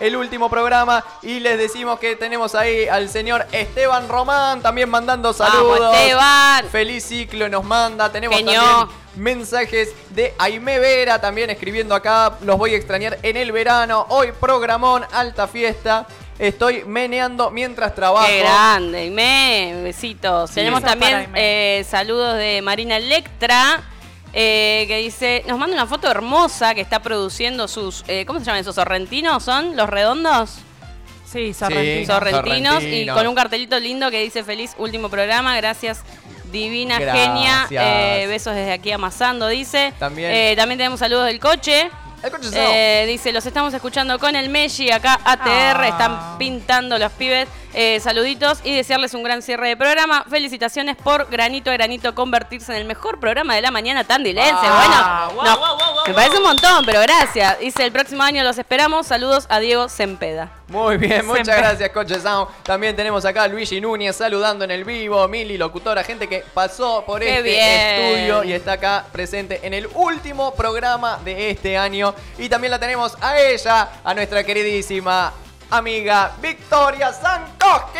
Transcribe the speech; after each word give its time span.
el 0.00 0.16
último 0.16 0.48
programa 0.48 1.04
y 1.20 1.38
les 1.38 1.58
decimos 1.58 1.98
que 1.98 2.16
tenemos 2.16 2.54
ahí 2.54 2.88
al 2.88 3.10
señor 3.10 3.46
Esteban 3.52 4.08
Román 4.08 4.62
también 4.62 4.88
mandando 4.88 5.34
saludos. 5.34 5.94
Esteban! 5.94 6.64
Feliz 6.70 7.04
ciclo 7.04 7.46
nos 7.46 7.62
manda. 7.62 8.10
Tenemos 8.10 8.38
Genio. 8.38 8.58
también 8.58 8.96
mensajes 9.16 9.94
de 10.14 10.32
Aime 10.38 10.78
Vera 10.78 11.20
también 11.20 11.50
escribiendo 11.50 11.94
acá. 11.94 12.38
Los 12.40 12.56
voy 12.56 12.72
a 12.72 12.78
extrañar 12.78 13.18
en 13.22 13.36
el 13.36 13.52
verano. 13.52 14.06
Hoy 14.08 14.32
programón, 14.32 15.04
alta 15.12 15.46
fiesta. 15.46 16.06
Estoy 16.38 16.84
meneando 16.84 17.50
mientras 17.50 17.94
trabajo. 17.94 18.28
¡Qué 18.28 18.38
grande! 18.38 19.00
Aimé, 19.00 19.82
besitos. 19.84 20.48
Sí. 20.48 20.54
Tenemos 20.54 20.82
también 20.82 21.30
eh, 21.34 21.84
saludos 21.86 22.38
de 22.38 22.62
Marina 22.62 22.96
Electra. 22.96 23.82
Eh, 24.32 24.84
que 24.88 24.98
dice, 24.98 25.44
nos 25.48 25.58
manda 25.58 25.74
una 25.74 25.86
foto 25.86 26.10
hermosa 26.10 26.74
que 26.74 26.80
está 26.80 27.00
produciendo 27.02 27.68
sus, 27.68 28.04
eh, 28.08 28.24
¿cómo 28.26 28.38
se 28.38 28.44
llaman 28.46 28.60
esos 28.60 28.74
sorrentinos? 28.74 29.42
¿Son 29.42 29.76
los 29.76 29.88
redondos? 29.88 30.58
Sí, 31.24 31.52
Sí. 31.52 31.54
sorrentino. 31.54 32.06
Sorrentinos 32.06 32.82
y 32.82 33.06
con 33.06 33.26
un 33.26 33.34
cartelito 33.34 33.78
lindo 33.78 34.10
que 34.10 34.20
dice 34.22 34.42
feliz 34.42 34.74
último 34.78 35.08
programa, 35.08 35.56
gracias 35.56 36.02
divina 36.50 36.98
Gracias. 36.98 37.28
genia, 37.28 37.66
eh, 37.70 38.26
besos 38.26 38.54
desde 38.56 38.72
aquí 38.72 38.90
amasando, 38.90 39.46
dice. 39.46 39.92
También. 40.00 40.32
Eh, 40.32 40.54
también 40.56 40.78
tenemos 40.78 40.98
saludos 40.98 41.26
del 41.26 41.38
coche. 41.38 41.88
Eh, 42.52 43.04
dice, 43.06 43.32
los 43.32 43.46
estamos 43.46 43.72
escuchando 43.74 44.18
con 44.18 44.36
el 44.36 44.48
Meshi, 44.48 44.90
acá 44.90 45.18
ATR, 45.24 45.84
Ah. 45.84 45.88
están 45.88 46.38
pintando 46.38 46.98
los 46.98 47.10
pibes. 47.12 47.48
Eh, 47.72 48.00
saluditos 48.00 48.58
y 48.64 48.74
desearles 48.74 49.14
un 49.14 49.22
gran 49.22 49.42
cierre 49.42 49.68
de 49.68 49.76
programa. 49.76 50.24
Felicitaciones 50.28 50.96
por 50.96 51.30
granito 51.30 51.70
a 51.70 51.74
granito 51.74 52.14
convertirse 52.14 52.72
en 52.72 52.78
el 52.78 52.84
mejor 52.84 53.20
programa 53.20 53.54
de 53.54 53.62
la 53.62 53.70
mañana 53.70 54.04
tandilense. 54.04 54.50
Ah, 54.62 55.30
bueno, 55.32 55.36
wow, 55.36 55.44
no, 55.44 55.56
wow, 55.58 55.78
wow, 55.78 55.94
wow, 55.94 56.02
me 56.08 56.14
parece 56.14 56.36
un 56.38 56.42
montón, 56.42 56.84
pero 56.84 57.00
gracias. 57.00 57.60
Dice, 57.60 57.84
el 57.84 57.92
próximo 57.92 58.22
año 58.22 58.42
los 58.42 58.58
esperamos. 58.58 59.06
Saludos 59.06 59.46
a 59.48 59.60
Diego 59.60 59.88
Sempeda. 59.88 60.50
Muy 60.70 60.98
bien, 60.98 61.26
muchas 61.26 61.46
Siempre. 61.46 61.66
gracias, 61.68 61.90
Coche 61.90 62.20
Sound. 62.20 62.48
También 62.62 62.94
tenemos 62.94 63.24
acá 63.24 63.42
a 63.42 63.48
Luigi 63.48 63.80
Núñez 63.80 64.14
saludando 64.14 64.64
en 64.64 64.70
el 64.70 64.84
vivo, 64.84 65.26
Mili, 65.26 65.58
locutora, 65.58 66.04
gente 66.04 66.28
que 66.28 66.44
pasó 66.54 67.02
por 67.04 67.20
Qué 67.20 67.38
este 67.38 67.42
bien. 67.42 68.14
estudio 68.14 68.44
y 68.44 68.52
está 68.52 68.72
acá 68.72 69.04
presente 69.10 69.60
en 69.64 69.74
el 69.74 69.88
último 69.94 70.54
programa 70.54 71.18
de 71.24 71.50
este 71.50 71.76
año. 71.76 72.14
Y 72.38 72.48
también 72.48 72.70
la 72.70 72.78
tenemos 72.78 73.16
a 73.20 73.38
ella, 73.40 73.88
a 74.04 74.14
nuestra 74.14 74.44
queridísima 74.44 75.32
amiga 75.70 76.32
Victoria 76.40 77.12
Sankoski. 77.12 77.98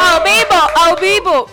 ¡A 0.00 0.20
vivo! 0.24 0.70
¡A 0.76 0.94
vivo! 0.96 1.46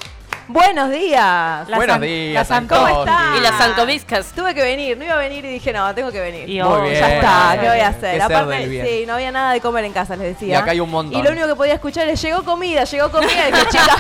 Buenos 0.53 0.89
días. 0.91 1.69
La 1.69 1.77
Buenos 1.77 1.94
San- 1.94 2.02
días, 2.02 2.33
la 2.33 2.44
San- 2.45 2.67
Sankoski. 2.67 2.91
¿Cómo 2.94 3.05
está? 3.05 3.33
Y 3.38 3.39
las 3.39 3.57
sancoviscas. 3.57 4.31
Tuve 4.33 4.53
que 4.53 4.61
venir, 4.61 4.97
no 4.97 5.05
iba 5.05 5.13
a 5.13 5.17
venir 5.17 5.45
y 5.45 5.47
dije, 5.49 5.71
no, 5.71 5.95
tengo 5.95 6.11
que 6.11 6.19
venir. 6.19 6.49
Y 6.49 6.55
Ya 6.55 6.67
oh, 6.67 6.77
Muy 6.80 6.89
bien. 6.89 7.03
está, 7.03 7.57
¿qué 7.59 7.69
voy 7.69 7.80
a 7.80 7.88
hacer? 7.88 8.21
Aparte, 8.21 8.85
sí, 8.85 9.05
no 9.05 9.13
había 9.13 9.31
nada 9.31 9.53
de 9.53 9.61
comer 9.61 9.85
en 9.85 9.94
casa, 9.94 10.16
les 10.17 10.33
decía. 10.33 10.49
Y 10.49 10.53
acá 10.57 10.72
hay 10.72 10.81
un 10.81 10.89
montón. 10.91 11.17
Y 11.19 11.23
lo 11.23 11.31
único 11.31 11.47
que 11.47 11.55
podía 11.55 11.75
escuchar 11.75 12.07
es, 12.09 12.22
llegó 12.22 12.44
comida, 12.44 12.83
llegó 12.83 13.09
comida. 13.11 13.47
Y 13.47 13.52
dije, 13.53 13.66
chicas, 13.69 13.95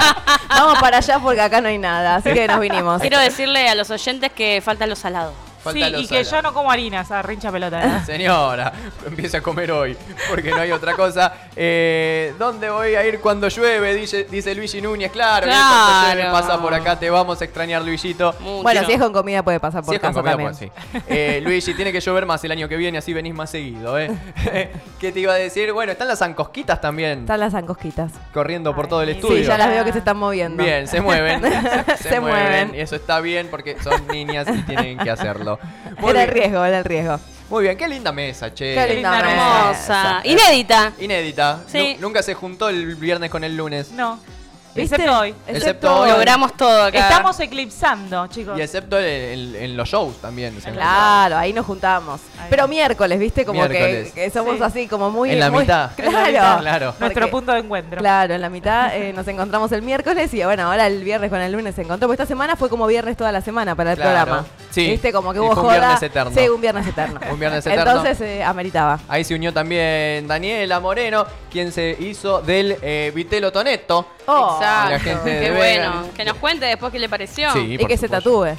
vamos 0.49 0.77
para 0.79 0.97
allá 0.97 1.19
porque 1.19 1.39
acá 1.41 1.61
no 1.61 1.69
hay 1.69 1.77
nada. 1.77 2.17
Así 2.17 2.33
que 2.33 2.47
nos 2.47 2.59
vinimos. 2.59 2.99
Quiero 3.01 3.17
decirle 3.19 3.69
a 3.69 3.75
los 3.75 3.89
oyentes 3.89 4.31
que 4.33 4.61
faltan 4.61 4.89
los 4.89 4.99
salados. 4.99 5.33
Falta 5.63 5.87
Sí, 5.89 5.95
y 5.95 6.07
que 6.07 6.23
yo 6.23 6.41
no 6.41 6.53
como 6.53 6.71
harina, 6.71 7.01
o 7.01 7.05
sea, 7.05 7.21
rincha 7.21 7.51
pelota. 7.51 7.85
¿no? 7.85 8.05
Señora, 8.05 8.71
empieza 9.05 9.37
a 9.37 9.41
comer 9.41 9.71
hoy, 9.71 9.95
porque 10.29 10.49
no 10.49 10.57
hay 10.57 10.71
otra 10.71 10.95
cosa. 10.95 11.33
Eh, 11.55 12.33
¿Dónde 12.39 12.69
voy 12.69 12.95
a 12.95 13.05
ir 13.05 13.19
cuando 13.19 13.47
llueve? 13.47 13.93
Dice, 13.93 14.23
dice 14.29 14.55
Luigi 14.55 14.81
Núñez. 14.81 15.11
Claro, 15.11 15.45
que 15.45 15.51
cuando 15.51 15.75
Claro. 15.75 16.15
llueve 16.19 16.31
pasa 16.31 16.61
por 16.61 16.73
acá, 16.73 16.97
te 16.99 17.09
vamos 17.09 17.39
a 17.41 17.45
extrañar, 17.45 17.81
Luisito. 17.83 18.33
Mucho. 18.39 18.63
Bueno, 18.63 18.83
si 18.85 18.93
es 18.93 18.99
con 18.99 19.13
comida 19.13 19.43
puede 19.43 19.59
pasar 19.59 19.83
por 19.83 19.91
Si 19.91 19.95
es 19.95 20.01
con 20.01 20.09
casa 20.13 20.19
comida, 20.21 20.49
también. 20.51 20.71
pues 20.71 21.03
sí. 21.03 21.03
Eh, 21.07 21.39
Luigi, 21.43 21.73
tiene 21.75 21.91
que 21.91 21.99
llover 21.99 22.25
más 22.25 22.43
el 22.43 22.51
año 22.51 22.67
que 22.67 22.75
viene, 22.77 22.97
así 22.97 23.13
venís 23.13 23.33
más 23.35 23.49
seguido, 23.51 23.99
¿eh? 23.99 24.09
¿Qué 24.99 25.11
te 25.11 25.19
iba 25.19 25.33
a 25.33 25.37
decir? 25.37 25.71
Bueno, 25.73 25.91
están 25.91 26.07
las 26.07 26.19
zancosquitas 26.19 26.81
también, 26.81 27.19
Están 27.21 27.39
las 27.39 27.53
ancosquitas. 27.53 28.11
corriendo 28.33 28.73
por 28.75 28.85
Ay, 28.85 28.89
todo 28.89 29.01
el 29.03 29.09
estudio. 29.09 29.37
Sí, 29.37 29.43
ya 29.43 29.57
las 29.57 29.69
veo 29.69 29.83
que 29.85 29.91
se 29.91 29.99
están 29.99 30.17
moviendo. 30.17 30.63
Bien, 30.63 30.87
se 30.87 31.01
mueven. 31.01 31.41
Se, 31.97 32.09
Se 32.09 32.19
mueven. 32.19 32.21
mueven. 32.21 32.75
Y 32.75 32.79
eso 32.79 32.95
está 32.95 33.19
bien 33.19 33.47
porque 33.51 33.77
son 33.83 34.07
niñas 34.07 34.47
y 34.51 34.61
tienen 34.63 34.97
que 34.97 35.09
hacerlo. 35.09 35.50
Muy 35.99 36.11
Era 36.11 36.23
el 36.23 36.31
bien. 36.31 36.43
riesgo, 36.43 36.65
era 36.65 36.77
el 36.79 36.83
riesgo. 36.85 37.19
Muy 37.49 37.63
bien, 37.63 37.77
qué 37.77 37.87
linda 37.87 38.11
mesa, 38.11 38.53
che. 38.53 38.73
Qué 38.73 38.93
linda. 38.93 39.19
Hermosa. 39.19 40.21
Inédita. 40.23 40.93
Inédita. 40.99 41.59
Sí. 41.67 41.95
Nu- 41.95 42.07
nunca 42.07 42.23
se 42.23 42.33
juntó 42.33 42.69
el 42.69 42.95
viernes 42.95 43.29
con 43.29 43.43
el 43.43 43.57
lunes. 43.57 43.91
No. 43.91 44.19
¿Viste? 44.73 44.95
Excepto 44.95 45.19
hoy. 45.19 45.35
Excepto 45.47 45.99
hoy. 45.99 46.09
Logramos 46.11 46.55
todo 46.55 46.83
acá. 46.85 47.09
Estamos 47.09 47.39
eclipsando, 47.39 48.27
chicos. 48.27 48.57
Y 48.57 48.61
excepto 48.61 48.97
en, 48.99 49.05
en- 49.05 49.55
en 49.55 49.77
los 49.77 49.89
shows 49.89 50.17
también. 50.21 50.55
Claro, 50.55 51.37
ahí 51.37 51.51
nos 51.53 51.65
juntamos. 51.65 52.21
Ahí. 52.39 52.47
Pero 52.49 52.67
miércoles, 52.67 53.19
¿viste? 53.19 53.45
Como 53.45 53.61
que, 53.63 53.69
Miércoles. 53.69 54.11
que 54.13 54.29
somos 54.29 54.57
Sí. 54.57 54.63
así, 54.63 54.87
como 54.87 55.09
muy. 55.09 55.31
En 55.31 55.39
la 55.39 55.51
muy- 55.51 55.61
mitad. 55.63 55.91
Claro. 55.95 56.11
En 56.11 56.33
la 56.33 56.41
mitad. 56.41 56.59
Claro. 56.61 56.95
Nuestro 56.99 57.29
punto 57.29 57.51
de 57.51 57.59
encuentro. 57.59 57.99
Claro, 57.99 58.33
en 58.33 58.41
la 58.41 58.49
mitad 58.49 58.95
eh, 58.95 59.11
nos 59.13 59.27
encontramos 59.27 59.71
el 59.71 59.81
miércoles 59.81 60.33
y 60.33 60.43
bueno, 60.43 60.63
ahora 60.71 60.87
el 60.87 61.03
viernes 61.03 61.29
con 61.29 61.39
el 61.41 61.51
lunes 61.51 61.75
se 61.75 61.81
encontró. 61.81 62.07
Porque 62.07 62.21
esta 62.23 62.27
semana 62.31 62.55
fue 62.55 62.69
como 62.69 62.87
viernes 62.87 63.17
toda 63.17 63.31
la 63.31 63.41
semana 63.41 63.75
para 63.75 63.91
el 63.91 63.97
Claro. 63.97 64.11
programa. 64.25 64.45
Sí. 64.69 64.87
¿Viste? 64.89 65.11
Como 65.11 65.33
que 65.33 65.39
hubo 65.39 65.51
fue 65.53 65.63
un 65.63 65.69
joda. 65.69 65.77
viernes 65.79 66.03
eterno. 66.03 66.31
Sí, 66.33 66.47
un 66.49 66.61
viernes 66.61 66.87
eterno. 66.87 67.19
Un 67.31 67.39
viernes 67.39 67.65
eterno. 67.65 67.91
Entonces 67.91 68.21
eh, 68.21 68.43
ameritaba. 68.43 68.99
Ahí 69.09 69.23
se 69.23 69.35
unió 69.35 69.53
también 69.53 70.27
Daniela 70.27 70.79
Moreno, 70.79 71.25
quien 71.51 71.71
se 71.71 71.95
hizo 71.99 72.41
del 72.41 72.77
eh, 72.81 73.11
Vitelo 73.13 73.51
Toneto. 73.51 74.07
Oh, 74.27 74.57
Exacto. 74.59 74.89
La 74.91 74.99
gente 74.99 75.29
de 75.29 75.45
Qué 75.45 75.51
bueno. 75.51 76.03
Que 76.15 76.25
nos 76.25 76.37
cuente 76.37 76.65
después 76.65 76.91
qué 76.91 76.99
le 76.99 77.09
pareció. 77.09 77.51
Sí. 77.53 77.73
y 77.73 77.77
por 77.77 77.87
que 77.87 77.97
se 77.97 78.07
supuesto. 78.07 78.29
tatúe. 78.31 78.57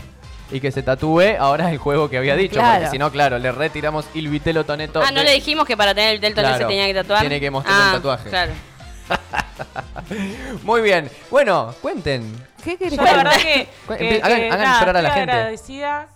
Y 0.51 0.61
que 0.61 0.71
se 0.71 0.83
tatúe 0.83 1.37
ahora 1.39 1.71
el 1.71 1.79
juego 1.79 2.11
que 2.11 2.19
había 2.19 2.37
dicho. 2.37 2.57
Claro. 2.57 2.75
Porque 2.81 2.91
si 2.91 2.99
no, 2.99 3.11
claro, 3.11 3.39
le 3.39 3.51
retiramos 3.53 4.07
el 4.15 4.29
Vitelo 4.29 4.65
Toneto. 4.65 5.01
Ah, 5.03 5.11
no 5.11 5.21
de- 5.21 5.25
le 5.27 5.33
dijimos 5.33 5.67
que 5.67 5.77
para 5.77 5.95
tener 5.95 6.23
el 6.23 6.35
Claro. 6.35 6.59
se 6.59 6.65
tenía 6.67 6.87
que 6.87 6.95
tatuar. 6.95 7.21
Tiene 7.21 7.41
que 7.41 7.51
mostrar 7.51 7.75
Ah, 7.81 7.87
el 7.89 7.93
tatuaje. 7.97 8.29
Claro. 8.29 8.53
Muy 10.65 10.83
bien. 10.83 11.11
Bueno, 11.31 11.75
cuenten. 11.81 12.33
¿Qué 12.65 12.77
querés 12.77 12.97
Yo 12.97 13.03
la 13.03 13.15
verdad 13.17 13.37
que, 13.37 13.69
que- 13.99 14.21
hagan- 14.23 14.39
que, 14.41 14.47
hagan 14.51 14.59
nada, 14.63 14.81
llorar 14.81 14.97
a 14.97 15.03
la 15.03 15.09
estoy 15.09 15.21
gente. 15.21 15.33
agradecida. 15.33 16.07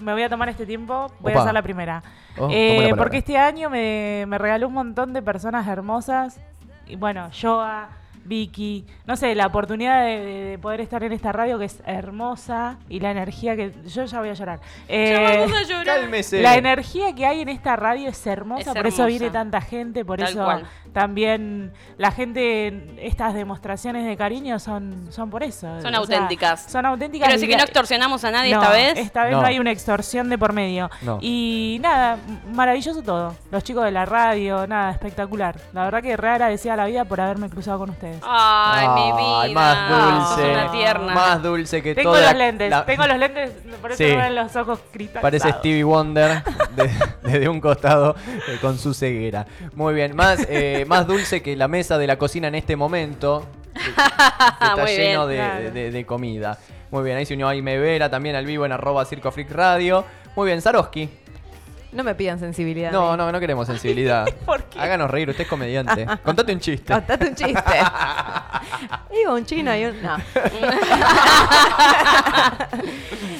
Me 0.00 0.12
voy 0.12 0.22
a 0.22 0.28
tomar 0.28 0.48
este 0.48 0.66
tiempo. 0.66 1.10
Voy 1.20 1.32
Opa. 1.32 1.40
a 1.40 1.42
hacer 1.44 1.54
la 1.54 1.62
primera. 1.62 2.02
Oh, 2.38 2.48
Eh, 2.52 2.92
porque 2.98 3.18
este 3.18 3.38
año 3.38 3.70
me, 3.70 4.24
me 4.26 4.36
regaló 4.36 4.66
un 4.68 4.74
montón 4.74 5.12
de 5.12 5.22
personas 5.22 5.66
hermosas. 5.66 6.38
Y 6.86 6.96
bueno, 6.96 7.30
Joa, 7.40 7.88
Vicky. 8.26 8.84
No 9.06 9.16
sé, 9.16 9.34
la 9.34 9.46
oportunidad 9.46 10.04
de, 10.04 10.20
de- 10.20 10.44
de 10.46 10.58
poder 10.58 10.80
estar 10.80 11.02
en 11.04 11.12
esta 11.12 11.32
radio 11.32 11.58
que 11.58 11.64
es 11.66 11.82
hermosa. 11.86 12.78
Y 12.88 13.00
la 13.00 13.10
energía 13.10 13.56
que. 13.56 13.72
Yo 13.86 14.04
ya 14.04 14.20
voy 14.20 14.28
a 14.28 14.34
llorar. 14.34 14.60
Eh, 14.88 15.10
Ya 15.12 15.20
vamos 15.38 15.52
a 15.56 15.62
llorar. 15.62 15.84
Cálmese. 15.86 16.40
la 16.42 16.56
energía 16.56 17.14
que 17.14 17.26
hay 17.26 17.40
en 17.40 17.48
esta 17.48 17.76
radio 17.76 18.08
es 18.08 18.26
hermosa, 18.26 18.70
Es 18.70 18.76
por 18.76 18.86
eso 18.86 19.06
viene 19.06 19.30
tanta 19.30 19.60
gente, 19.60 20.04
por 20.04 20.18
Tal 20.18 20.28
eso 20.28 20.44
cual. 20.44 20.66
También 21.00 21.72
la 21.98 22.10
gente, 22.10 22.94
estas 23.02 23.34
demostraciones 23.34 24.06
de 24.06 24.16
cariño 24.16 24.58
son, 24.58 25.08
son 25.10 25.28
por 25.28 25.42
eso. 25.42 25.66
Son 25.82 25.94
O 25.94 26.06
sea, 26.06 26.16
auténticas. 26.16 26.62
son 26.70 26.86
auténticas. 26.86 27.28
Decir 27.28 27.44
y 27.44 27.52
que 27.52 27.58
no 27.58 27.64
extorsionamos 27.64 28.24
a 28.24 28.30
nadie 28.30 28.54
no, 28.54 28.62
esta 28.62 28.72
vez. 28.72 28.96
Esta 28.98 29.24
vez 29.24 29.32
no. 29.32 29.42
No. 29.42 29.46
hay 29.46 29.58
una 29.58 29.72
extorsión 29.72 30.30
de 30.30 30.38
por 30.38 30.54
medio. 30.54 30.88
No. 31.02 31.18
Y 31.20 31.76
nada, 31.82 32.16
maravilloso 32.50 33.02
todo. 33.02 33.36
Los 33.50 33.62
chicos 33.62 33.84
de 33.84 33.90
la 33.90 34.06
radio, 34.06 34.66
nada, 34.66 34.90
espectacular. 34.90 35.56
La 35.74 35.84
verdad 35.84 36.00
que 36.02 36.16
re 36.16 36.30
agradecida 36.30 36.72
a 36.72 36.76
la 36.78 36.86
vida 36.86 37.04
por 37.04 37.20
haberme 37.20 37.50
cruzado 37.50 37.78
con 37.80 37.90
ustedes. 37.90 38.18
Ay, 38.22 38.88
mi 38.88 39.12
vida. 39.12 39.40
Ay, 39.42 39.54
más 39.54 39.90
dulce. 39.90 40.42
Sos 40.46 40.50
una 40.62 40.72
tierna. 40.72 41.14
Más 41.14 41.42
dulce 41.42 41.82
que 41.82 41.94
Tengo 41.94 42.12
toda 42.12 42.22
los 42.22 42.32
la- 42.32 42.38
lentes, 42.38 42.70
la- 42.70 42.86
tengo 42.86 43.06
los 43.06 43.18
lentes, 43.18 43.50
por 43.82 43.90
eso 43.92 43.98
Sí. 43.98 44.04
me 44.04 44.16
ven 44.16 44.34
los 44.34 44.56
ojos 44.56 44.78
cristalizados. 44.90 45.22
Parece 45.42 45.58
Stevie 45.58 45.84
Wonder 45.84 46.42
de- 46.74 46.90
desde 47.22 47.48
un 47.50 47.60
costado 47.60 48.16
eh, 48.48 48.56
con 48.62 48.78
su 48.78 48.94
ceguera. 48.94 49.46
Muy 49.74 49.92
bien, 49.92 50.16
más, 50.16 50.46
eh, 50.48 50.85
más 50.86 51.06
dulce 51.06 51.42
que 51.42 51.56
la 51.56 51.68
mesa 51.68 51.98
de 51.98 52.06
la 52.06 52.16
cocina 52.18 52.48
en 52.48 52.54
este 52.56 52.76
momento. 52.76 53.46
que- 53.74 53.80
que 53.84 53.90
está 53.90 54.76
Muy 54.76 54.84
bien, 54.92 55.00
lleno 55.02 55.26
de, 55.26 55.36
claro. 55.36 55.70
de- 55.70 55.90
de 55.90 56.06
comida. 56.06 56.58
Muy 56.90 57.02
bien, 57.04 57.16
ahí 57.16 57.26
se 57.26 57.34
unió 57.34 57.48
Aime 57.48 57.78
Vera 57.78 58.08
también 58.10 58.36
al 58.36 58.46
vivo 58.46 58.64
en 58.64 58.72
arroba 58.72 59.04
Circo 59.04 59.30
Freak 59.30 59.50
Radio. 59.50 60.04
Muy 60.36 60.46
bien, 60.46 60.60
Saroski. 60.62 61.08
No 61.92 62.04
me 62.04 62.14
pidan 62.14 62.38
sensibilidad. 62.38 62.90
No, 62.92 63.16
no, 63.16 63.32
no 63.32 63.40
queremos 63.40 63.66
sensibilidad. 63.66 64.26
¿Por 64.44 64.64
qué? 64.64 64.78
Háganos 64.78 65.10
reír, 65.10 65.30
usted 65.30 65.44
es 65.44 65.48
comediante. 65.48 66.06
Contate 66.24 66.52
un 66.52 66.60
chiste. 66.60 66.92
Contate 66.92 67.28
un 67.28 67.34
chiste. 67.34 67.62
Iba 69.22 69.32
un 69.34 69.46
chino 69.46 69.74
y 69.74 69.84
un. 69.86 70.02
No. 70.02 70.16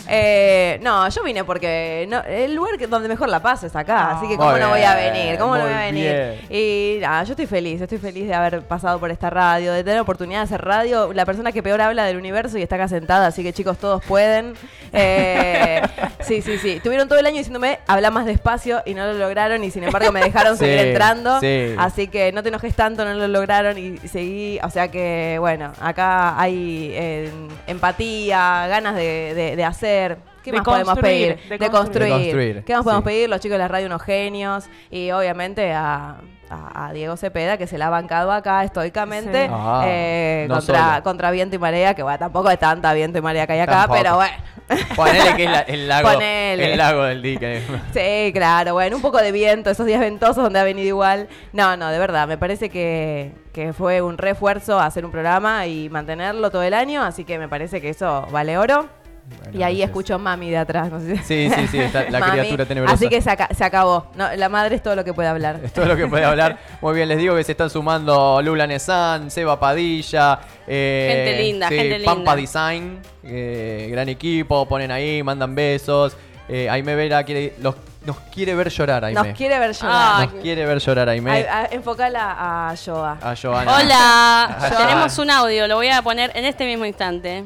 Eh, 0.08 0.78
no, 0.82 1.08
yo 1.08 1.22
vine 1.24 1.42
porque 1.44 2.06
no, 2.08 2.22
el 2.24 2.54
lugar 2.54 2.76
que- 2.78 2.86
donde 2.86 3.08
mejor 3.08 3.28
la 3.28 3.40
paso 3.40 3.66
es 3.66 3.74
acá, 3.74 4.10
Ah. 4.10 4.16
así 4.18 4.28
que 4.28 4.36
cómo 4.36 4.50
Muy 4.52 4.60
no 4.60 4.70
voy 4.70 4.82
a 4.82 4.94
bien, 4.96 5.12
venir, 5.12 5.38
cómo 5.38 5.56
no 5.56 5.62
muy 5.64 5.70
voy 5.72 5.80
a 5.82 5.84
venir. 5.86 6.12
bien. 6.12 6.40
Y 6.50 6.98
nada, 7.00 7.24
yo 7.24 7.32
estoy 7.32 7.46
feliz, 7.46 7.80
estoy 7.80 7.98
feliz 7.98 8.28
de 8.28 8.34
haber 8.34 8.62
pasado 8.62 8.98
por 9.00 9.10
esta 9.10 9.30
radio, 9.30 9.72
de 9.72 9.82
tener 9.82 9.96
la 9.96 10.02
oportunidad 10.02 10.40
de 10.40 10.44
hacer 10.44 10.62
radio, 10.64 11.12
la 11.12 11.24
persona 11.26 11.50
que 11.52 11.62
peor 11.62 11.80
habla 11.80 12.04
del 12.04 12.16
universo 12.16 12.56
y 12.58 12.62
está 12.62 12.76
acá 12.76 12.88
sentada, 12.88 13.26
así 13.26 13.42
que 13.42 13.52
chicos, 13.52 13.78
todos 13.78 14.04
pueden. 14.04 14.54
Eh, 14.92 15.82
sí, 16.20 16.40
sí, 16.42 16.58
sí. 16.58 16.80
Tuvieron 16.82 17.08
todo 17.08 17.18
el 17.18 17.26
año 17.26 17.38
diciéndome, 17.38 17.78
habla 17.86 18.10
más 18.10 18.26
despacio 18.26 18.82
y 18.86 18.94
no 18.94 19.06
lo 19.06 19.14
lograron 19.14 19.64
y 19.64 19.70
sin 19.70 19.84
embargo 19.84 20.12
me 20.12 20.20
dejaron 20.20 20.56
Sí, 20.58 20.64
seguir 20.64 20.78
entrando. 20.88 21.40
sí. 21.40 21.74
Así 21.78 22.08
que 22.08 22.32
no 22.32 22.42
te 22.42 22.48
enojes 22.50 22.74
tanto, 22.74 23.04
no 23.04 23.14
lo 23.14 23.26
lograron 23.28 23.76
y 23.78 23.98
seguí. 24.08 24.58
O 24.62 24.70
sea 24.70 24.88
que, 24.88 25.36
bueno, 25.40 25.72
acá 25.80 26.38
hay 26.40 26.90
eh, 26.94 27.30
empatía, 27.66 28.66
ganas 28.68 28.94
de, 28.94 29.34
de- 29.34 29.56
de 29.56 29.64
hacer. 29.64 29.95
¿Qué 30.42 30.52
De 30.52 30.58
más 30.58 30.64
podemos 30.64 30.98
pedir? 31.00 31.36
de 31.48 31.58
De, 31.58 31.70
construir. 31.70 31.72
construir. 31.72 32.10
De 32.10 32.10
construir, 32.12 32.64
¿Qué 32.64 32.74
más 32.74 32.84
podemos 32.84 33.02
sí. 33.02 33.06
pedir? 33.08 33.28
Los 33.28 33.40
chicos 33.40 33.54
de 33.54 33.58
la 33.58 33.68
radio, 33.68 33.86
unos 33.86 34.02
genios. 34.02 34.64
Y 34.92 35.10
obviamente 35.10 35.72
a, 35.72 36.16
a- 36.48 36.86
a 36.86 36.92
Diego 36.92 37.16
Cepeda, 37.16 37.56
que 37.56 37.66
se 37.66 37.78
la 37.78 37.88
ha 37.88 37.90
bancado 37.90 38.30
acá 38.30 38.62
estoicamente 38.62 39.46
Sí. 39.46 39.50
Ah, 39.52 39.82
eh, 39.86 40.46
no 40.48 41.02
contra, 41.02 41.30
viento 41.32 41.56
y 41.56 41.58
marea, 41.58 41.94
que 41.94 42.04
bueno, 42.04 42.18
tampoco 42.18 42.48
es 42.50 42.58
tanta 42.60 42.92
viento 42.92 43.18
y 43.18 43.22
marea 43.22 43.44
que 43.46 43.54
hay 43.54 43.60
acá, 43.60 43.72
Tampoco. 43.88 43.98
pero 44.00 44.14
bueno. 44.16 44.34
Ponele 44.96 45.34
que 45.36 45.44
es 45.44 45.50
la- 45.50 45.60
el 45.60 45.88
lago, 45.88 46.12
Ponele. 46.12 46.72
el 46.72 46.78
lago 46.78 47.02
del 47.04 47.22
dique. 47.22 47.62
Sí, 47.92 48.32
claro, 48.32 48.74
bueno, 48.74 48.96
un 48.96 49.02
poco 49.02 49.18
de 49.18 49.32
viento, 49.32 49.70
esos 49.70 49.86
días 49.86 49.98
ventosos 50.00 50.36
donde 50.44 50.60
ha 50.60 50.64
venido 50.64 50.86
igual. 50.88 51.26
No, 51.52 51.76
no, 51.76 51.88
de 51.88 51.98
verdad, 51.98 52.28
me 52.28 52.38
parece 52.38 52.68
que, 52.70 53.32
que 53.52 53.72
fue 53.72 54.00
un 54.02 54.16
refuerzo 54.16 54.78
hacer 54.78 55.04
un 55.04 55.10
programa 55.10 55.66
y 55.66 55.88
mantenerlo 55.88 56.50
todo 56.52 56.62
el 56.62 56.74
año, 56.74 57.02
así 57.02 57.24
que 57.24 57.38
me 57.38 57.48
parece 57.48 57.80
que 57.80 57.88
eso 57.90 58.26
vale 58.30 58.58
oro. 58.58 58.88
Bueno, 59.28 59.58
y 59.58 59.62
ahí 59.62 59.82
escucho 59.82 60.18
mami 60.18 60.50
de 60.50 60.56
atrás, 60.58 60.90
no 60.90 61.00
sé. 61.00 61.16
Sí, 61.18 61.50
sí, 61.54 61.66
sí, 61.68 61.78
está 61.80 62.08
la 62.10 62.20
Mami. 62.20 62.32
criatura 62.32 62.64
tenebrosa. 62.64 62.94
Así 62.94 63.08
que 63.08 63.20
se, 63.20 63.30
aca- 63.30 63.48
se 63.54 63.64
acabó. 63.64 64.06
No, 64.14 64.32
la 64.36 64.48
madre 64.48 64.76
es 64.76 64.82
todo 64.82 64.94
lo 64.94 65.04
que 65.04 65.12
puede 65.12 65.28
hablar. 65.28 65.60
Es 65.64 65.72
todo 65.72 65.86
lo 65.86 65.96
que 65.96 66.06
puede 66.06 66.24
hablar. 66.24 66.58
Muy 66.80 66.94
bien, 66.94 67.08
les 67.08 67.18
digo 67.18 67.34
que 67.36 67.42
se 67.44 67.52
están 67.52 67.68
sumando 67.70 68.40
Lula 68.42 68.66
Nesan, 68.66 69.30
Seba 69.30 69.58
Padilla. 69.58 70.38
eh, 70.66 71.24
Gente 71.26 71.42
linda, 71.42 71.68
sí, 71.68 71.76
gente 71.76 72.00
Pampa 72.04 72.36
linda. 72.36 72.36
Design, 72.36 72.98
eh, 73.24 73.88
gran 73.90 74.08
equipo, 74.08 74.66
ponen 74.68 74.90
ahí, 74.92 75.22
mandan 75.22 75.54
besos. 75.54 76.16
Eh, 76.48 76.70
Aime 76.70 76.94
Vera 76.94 77.24
quiere, 77.24 77.54
los- 77.60 77.74
nos 78.06 78.16
quiere 78.32 78.54
ver 78.54 78.70
llorar, 78.70 79.04
Aime. 79.04 79.20
Nos 79.28 79.36
quiere 79.36 79.58
ver 79.58 79.72
llorar. 79.72 80.20
Nos 80.32 80.42
quiere 80.42 80.64
ver 80.64 80.78
llorar, 80.78 81.08
Aime. 81.08 81.30
A- 81.48 81.66
enfocala 81.70 82.36
a 82.70 82.74
Joa. 82.76 83.18
A 83.20 83.34
Joana. 83.36 83.76
Hola, 83.76 84.74
tenemos 84.78 85.18
un 85.18 85.30
audio, 85.30 85.66
lo 85.66 85.76
voy 85.76 85.88
a 85.88 86.00
poner 86.02 86.30
en 86.34 86.44
este 86.44 86.64
mismo 86.64 86.84
instante. 86.84 87.44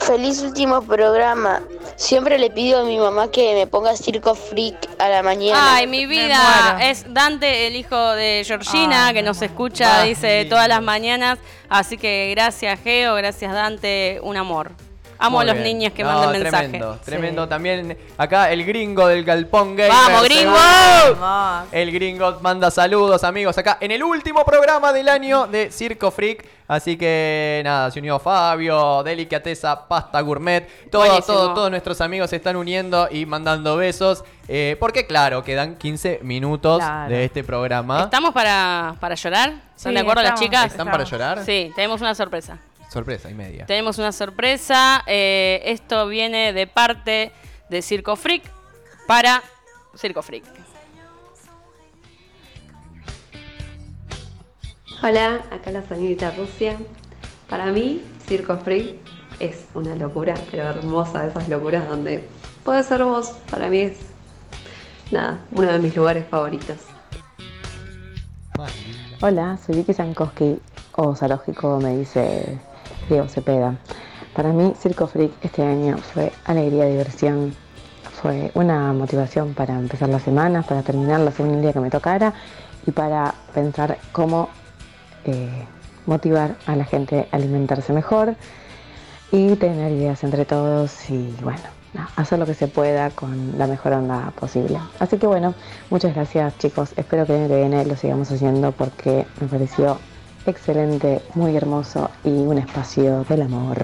Feliz 0.00 0.40
último 0.42 0.82
programa. 0.82 1.62
Siempre 1.96 2.38
le 2.38 2.50
pido 2.50 2.80
a 2.80 2.84
mi 2.84 2.98
mamá 2.98 3.30
que 3.30 3.54
me 3.54 3.66
ponga 3.66 3.96
Circo 3.96 4.34
Freak 4.34 4.76
a 4.98 5.08
la 5.08 5.22
mañana. 5.22 5.76
Ay, 5.76 5.86
mi 5.86 6.06
vida 6.06 6.78
es 6.80 7.12
Dante, 7.12 7.66
el 7.66 7.76
hijo 7.76 8.12
de 8.12 8.42
Georgina, 8.46 9.06
Ay, 9.08 9.14
que 9.14 9.22
nos 9.22 9.40
escucha, 9.42 10.00
Ah, 10.00 10.02
dice 10.02 10.44
todas 10.48 10.68
las 10.68 10.82
mañanas. 10.82 11.38
Así 11.68 11.96
que 11.96 12.30
gracias, 12.34 12.78
Geo, 12.82 13.14
gracias, 13.14 13.52
Dante, 13.52 14.20
un 14.22 14.36
amor. 14.36 14.72
Amo 15.18 15.38
Muy 15.38 15.42
a 15.42 15.46
los 15.46 15.54
bien. 15.62 15.64
niños 15.78 15.92
que 15.92 16.02
No, 16.02 16.10
mandan 16.12 16.32
mensajes. 16.42 16.68
Tremendo, 16.70 16.98
tremendo. 17.04 17.42
Sí. 17.44 17.48
También 17.48 17.98
acá 18.18 18.50
el 18.52 18.64
gringo 18.64 19.06
del 19.06 19.24
Galpón 19.24 19.76
Gamer. 19.76 19.90
¡Vamos, 19.92 20.24
gringo! 20.24 20.52
Vamos. 21.20 21.68
El 21.72 21.92
gringo 21.92 22.38
manda 22.42 22.70
saludos, 22.70 23.24
amigos, 23.24 23.56
acá 23.58 23.78
en 23.80 23.90
el 23.90 24.02
último 24.02 24.44
programa 24.44 24.92
del 24.92 25.08
año 25.08 25.46
de 25.46 25.70
Circo 25.70 26.10
Freak. 26.10 26.44
Así 26.68 26.96
que 26.96 27.60
nada, 27.64 27.92
se 27.92 28.00
unió 28.00 28.18
Fabio, 28.18 29.02
Delicateza, 29.04 29.86
Pasta 29.86 30.20
Gourmet. 30.20 30.66
Todos, 30.90 31.24
todos, 31.24 31.54
todos 31.54 31.70
nuestros 31.70 32.00
amigos 32.00 32.28
se 32.30 32.36
están 32.36 32.56
uniendo 32.56 33.08
y 33.10 33.24
mandando 33.24 33.76
besos. 33.76 34.24
eh, 34.48 34.76
porque 34.80 35.06
claro, 35.06 35.42
quedan 35.44 35.76
15 35.76 36.20
minutos 36.22 36.78
Claro. 36.78 37.08
de 37.10 37.24
este 37.24 37.42
programa. 37.44 38.02
¿Estamos 38.02 38.32
para, 38.32 38.94
para 39.00 39.14
llorar? 39.14 39.50
¿Están 39.76 39.90
Sí, 39.90 39.94
de 39.94 40.00
acuerdo 40.00 40.22
las 40.22 40.38
chicas? 40.40 40.66
¿Están 40.66 40.88
para 40.90 41.04
llorar? 41.04 41.44
Sí, 41.44 41.70
tenemos 41.76 42.00
una 42.00 42.14
sorpresa. 42.14 42.58
Sorpresa 42.92 43.30
y 43.30 43.34
media. 43.34 43.66
Tenemos 43.66 43.98
una 43.98 44.12
sorpresa. 44.12 45.02
eh, 45.06 45.62
esto 45.64 46.06
viene 46.08 46.52
de 46.52 46.66
parte 46.66 47.32
de 47.68 47.82
Circo 47.82 48.16
Freak 48.16 48.42
para 49.06 49.42
Circo 49.96 50.22
Freak. 50.22 50.44
Hola, 55.02 55.42
acá 55.50 55.70
la 55.70 55.82
señorita 55.82 56.30
Rusia. 56.32 56.76
Para 57.48 57.66
mí, 57.66 58.02
Circo 58.26 58.56
Freak 58.56 58.96
es 59.38 59.66
una 59.74 59.94
locura, 59.94 60.34
pero 60.50 60.64
hermosa 60.64 61.22
de 61.22 61.28
esas 61.28 61.48
locuras 61.48 61.86
donde 61.88 62.26
puede 62.64 62.82
ser 62.82 63.04
vos. 63.04 63.32
Para 63.50 63.68
mí 63.68 63.80
es, 63.80 63.98
nada, 65.10 65.38
uno 65.52 65.72
de 65.72 65.78
mis 65.78 65.94
lugares 65.94 66.26
favoritos. 66.28 66.78
Hola, 69.20 69.58
soy 69.64 69.76
Vicky 69.76 69.92
Sankowski, 69.92 70.58
o 70.92 71.14
Zoológico 71.14 71.78
me 71.78 71.98
dice 71.98 72.58
Diego 73.08 73.28
Cepeda. 73.28 73.76
Para 74.34 74.50
mí, 74.50 74.74
Circo 74.78 75.06
Freak 75.06 75.32
este 75.42 75.62
año 75.62 75.96
fue 75.98 76.32
alegría, 76.44 76.86
diversión, 76.86 77.54
fue 78.20 78.50
una 78.54 78.92
motivación 78.92 79.54
para 79.54 79.74
empezar 79.78 80.08
la 80.08 80.20
semana, 80.20 80.62
para 80.62 80.82
terminarla 80.82 81.30
según 81.30 81.54
el 81.54 81.62
día 81.62 81.72
que 81.72 81.80
me 81.80 81.90
tocara 81.90 82.34
y 82.86 82.90
para 82.90 83.34
pensar 83.54 83.98
cómo 84.12 84.48
eh, 85.24 85.66
motivar 86.06 86.56
a 86.66 86.76
la 86.76 86.84
gente 86.84 87.28
a 87.30 87.36
alimentarse 87.36 87.92
mejor 87.92 88.36
y 89.32 89.56
tener 89.56 89.92
ideas 89.92 90.22
entre 90.24 90.44
todos 90.44 91.10
y 91.10 91.34
bueno, 91.42 91.58
hacer 92.16 92.38
lo 92.38 92.46
que 92.46 92.54
se 92.54 92.68
pueda 92.68 93.10
con 93.10 93.58
la 93.58 93.66
mejor 93.66 93.92
onda 93.92 94.32
posible. 94.38 94.78
Así 94.98 95.18
que 95.18 95.26
bueno, 95.26 95.54
muchas 95.90 96.14
gracias 96.14 96.56
chicos, 96.58 96.92
espero 96.96 97.26
que 97.26 97.34
el 97.34 97.40
año 97.40 97.48
que 97.48 97.56
viene 97.56 97.84
lo 97.84 97.96
sigamos 97.96 98.30
haciendo 98.30 98.72
porque 98.72 99.26
me 99.40 99.48
pareció 99.48 99.98
excelente, 100.50 101.20
muy 101.34 101.56
hermoso 101.56 102.10
y 102.24 102.30
un 102.30 102.58
espacio 102.58 103.24
del 103.28 103.42
amor. 103.42 103.76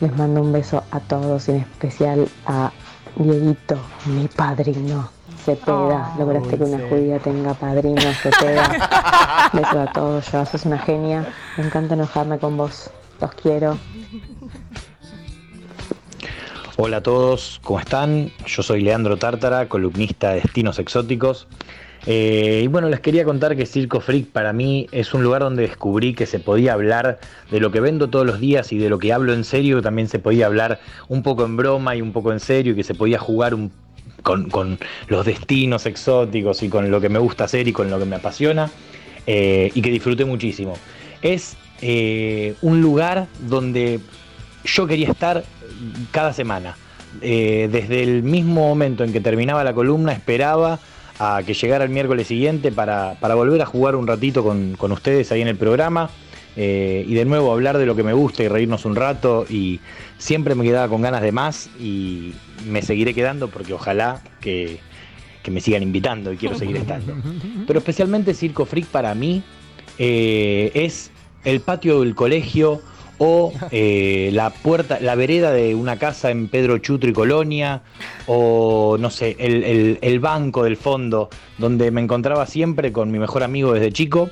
Les 0.00 0.14
mando 0.16 0.42
un 0.42 0.52
beso 0.52 0.82
a 0.90 1.00
todos, 1.00 1.48
en 1.48 1.56
especial 1.56 2.28
a 2.46 2.70
Dieguito, 3.16 3.78
mi 4.06 4.28
padrino. 4.28 5.10
Cepeda, 5.44 6.12
Oh. 6.14 6.18
lograste 6.18 6.58
que 6.58 6.64
una 6.64 6.88
judía 6.88 7.18
tenga 7.18 7.54
padrino, 7.54 8.00
Cepeda. 8.22 9.50
Beso 9.52 9.80
a 9.80 9.92
todos, 9.92 10.30
yo 10.32 10.44
sos 10.44 10.64
una 10.66 10.78
genia. 10.78 11.24
Me 11.56 11.64
encanta 11.66 11.94
enojarme 11.94 12.38
con 12.38 12.56
vos. 12.56 12.90
Los 13.20 13.30
quiero. 13.34 13.78
Hola 16.76 16.98
a 16.98 17.02
todos, 17.02 17.60
¿cómo 17.64 17.80
están? 17.80 18.30
Yo 18.46 18.62
soy 18.62 18.82
Leandro 18.82 19.16
Tártara, 19.16 19.68
columnista 19.68 20.30
de 20.30 20.40
Destinos 20.42 20.78
Exóticos. 20.78 21.46
Eh, 22.06 22.60
y 22.62 22.66
bueno, 22.68 22.88
les 22.88 23.00
quería 23.00 23.24
contar 23.24 23.56
que 23.56 23.66
Circo 23.66 24.00
Freak 24.00 24.28
para 24.28 24.52
mí 24.52 24.86
es 24.92 25.12
un 25.12 25.24
lugar 25.24 25.42
donde 25.42 25.62
descubrí 25.62 26.14
que 26.14 26.26
se 26.26 26.38
podía 26.38 26.72
hablar 26.72 27.18
de 27.50 27.58
lo 27.58 27.72
que 27.72 27.80
vendo 27.80 28.08
todos 28.08 28.24
los 28.24 28.38
días 28.38 28.72
y 28.72 28.78
de 28.78 28.88
lo 28.88 29.00
que 29.00 29.12
hablo 29.12 29.34
en 29.34 29.42
serio, 29.42 29.82
también 29.82 30.06
se 30.06 30.20
podía 30.20 30.46
hablar 30.46 30.78
un 31.08 31.24
poco 31.24 31.44
en 31.44 31.56
broma 31.56 31.96
y 31.96 32.02
un 32.02 32.12
poco 32.12 32.32
en 32.32 32.38
serio, 32.38 32.72
y 32.72 32.76
que 32.76 32.84
se 32.84 32.94
podía 32.94 33.18
jugar 33.18 33.54
un- 33.54 33.72
con, 34.22 34.78
los 35.08 35.26
destinos 35.26 35.86
exóticos 35.86 36.62
y 36.62 36.68
con 36.68 36.90
lo 36.90 37.00
que 37.00 37.08
me 37.08 37.18
gusta 37.18 37.44
hacer 37.44 37.66
y 37.66 37.72
con 37.72 37.90
lo 37.90 37.98
que 37.98 38.04
me 38.04 38.16
apasiona, 38.16 38.70
eh, 39.26 39.70
y 39.74 39.82
que 39.82 39.90
disfruté 39.90 40.24
muchísimo. 40.24 40.74
Es 41.22 41.56
eh, 41.80 42.54
un 42.62 42.80
lugar 42.80 43.26
donde 43.48 44.00
yo 44.64 44.86
quería 44.86 45.08
estar 45.10 45.44
cada 46.12 46.32
semana. 46.32 46.76
Desde 47.20 48.02
el 48.02 48.22
mismo 48.22 48.68
momento 48.68 49.02
en 49.02 49.10
que 49.10 49.20
terminaba 49.20 49.64
la 49.64 49.72
columna 49.72 50.12
esperaba 50.12 50.78
a 51.18 51.42
que 51.44 51.54
llegara 51.54 51.84
el 51.84 51.90
miércoles 51.90 52.26
siguiente 52.26 52.72
para, 52.72 53.18
para 53.20 53.34
volver 53.34 53.60
a 53.62 53.66
jugar 53.66 53.96
un 53.96 54.06
ratito 54.06 54.42
con, 54.42 54.76
con 54.76 54.92
ustedes 54.92 55.32
ahí 55.32 55.42
en 55.42 55.48
el 55.48 55.56
programa 55.56 56.10
eh, 56.56 57.04
y 57.06 57.14
de 57.14 57.26
nuevo 57.26 57.52
hablar 57.52 57.76
de 57.76 57.84
lo 57.84 57.94
que 57.94 58.02
me 58.02 58.14
gusta 58.14 58.42
y 58.42 58.48
reírnos 58.48 58.86
un 58.86 58.96
rato 58.96 59.44
y 59.48 59.80
siempre 60.16 60.54
me 60.54 60.64
quedaba 60.64 60.88
con 60.88 61.02
ganas 61.02 61.20
de 61.20 61.30
más 61.30 61.68
y 61.78 62.32
me 62.66 62.80
seguiré 62.80 63.12
quedando 63.12 63.48
porque 63.48 63.74
ojalá 63.74 64.22
que, 64.40 64.80
que 65.42 65.50
me 65.50 65.60
sigan 65.60 65.82
invitando 65.82 66.32
y 66.32 66.38
quiero 66.38 66.56
seguir 66.56 66.78
estando. 66.78 67.14
Pero 67.66 67.78
especialmente 67.78 68.32
Circo 68.32 68.64
Freak 68.64 68.86
para 68.86 69.14
mí 69.14 69.42
eh, 69.98 70.70
es 70.72 71.10
el 71.44 71.60
patio 71.60 72.00
del 72.00 72.14
colegio 72.14 72.80
o 73.18 73.52
eh, 73.70 74.30
la 74.32 74.50
puerta, 74.50 74.98
la 75.00 75.14
vereda 75.14 75.50
de 75.52 75.74
una 75.74 75.98
casa 75.98 76.30
en 76.30 76.48
Pedro 76.48 76.78
Chutro 76.78 77.08
y 77.08 77.12
Colonia, 77.12 77.82
o 78.26 78.96
no 78.98 79.10
sé, 79.10 79.36
el, 79.38 80.20
banco 80.20 80.64
del 80.64 80.76
fondo, 80.76 81.28
donde 81.58 81.90
me 81.90 82.00
encontraba 82.00 82.46
siempre 82.46 82.92
con 82.92 83.10
mi 83.10 83.18
mejor 83.18 83.42
amigo 83.42 83.72
desde 83.72 83.92
chico 83.92 84.30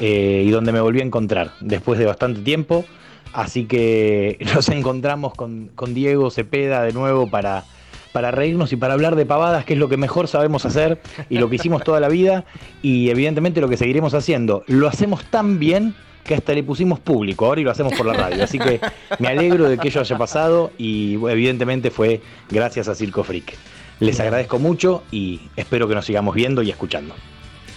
eh, 0.00 0.44
y 0.46 0.50
donde 0.50 0.72
me 0.72 0.80
volví 0.80 1.00
a 1.00 1.04
encontrar 1.04 1.52
después 1.60 1.98
de 1.98 2.06
bastante 2.06 2.40
tiempo. 2.40 2.84
Así 3.32 3.64
que 3.64 4.38
nos 4.54 4.68
encontramos 4.68 5.34
con, 5.34 5.70
con 5.74 5.94
Diego 5.94 6.30
Cepeda 6.30 6.82
de 6.82 6.92
nuevo 6.92 7.28
para, 7.28 7.64
para 8.12 8.30
reírnos 8.30 8.72
y 8.72 8.76
para 8.76 8.94
hablar 8.94 9.16
de 9.16 9.26
pavadas, 9.26 9.64
que 9.64 9.72
es 9.72 9.78
lo 9.78 9.88
que 9.88 9.96
mejor 9.96 10.28
sabemos 10.28 10.64
hacer 10.64 11.00
y 11.28 11.38
lo 11.38 11.50
que 11.50 11.56
hicimos 11.56 11.82
toda 11.82 11.98
la 11.98 12.08
vida 12.08 12.44
y 12.80 13.10
evidentemente 13.10 13.60
lo 13.60 13.68
que 13.68 13.76
seguiremos 13.76 14.14
haciendo. 14.14 14.62
Lo 14.68 14.86
hacemos 14.86 15.24
tan 15.24 15.58
bien 15.58 15.94
que 16.24 16.34
hasta 16.34 16.54
le 16.54 16.62
pusimos 16.62 16.98
público 17.00 17.46
ahora 17.46 17.60
y 17.60 17.64
lo 17.64 17.70
hacemos 17.70 17.92
por 17.94 18.06
la 18.06 18.14
radio. 18.14 18.42
Así 18.44 18.58
que 18.58 18.80
me 19.18 19.28
alegro 19.28 19.68
de 19.68 19.78
que 19.78 19.88
ello 19.88 20.00
haya 20.00 20.18
pasado 20.18 20.72
y 20.78 21.14
evidentemente 21.14 21.90
fue 21.90 22.22
gracias 22.50 22.88
a 22.88 22.94
Circo 22.94 23.22
Freak. 23.22 23.54
Les 24.00 24.18
agradezco 24.18 24.58
mucho 24.58 25.04
y 25.10 25.40
espero 25.54 25.86
que 25.86 25.94
nos 25.94 26.04
sigamos 26.04 26.34
viendo 26.34 26.62
y 26.62 26.70
escuchando. 26.70 27.14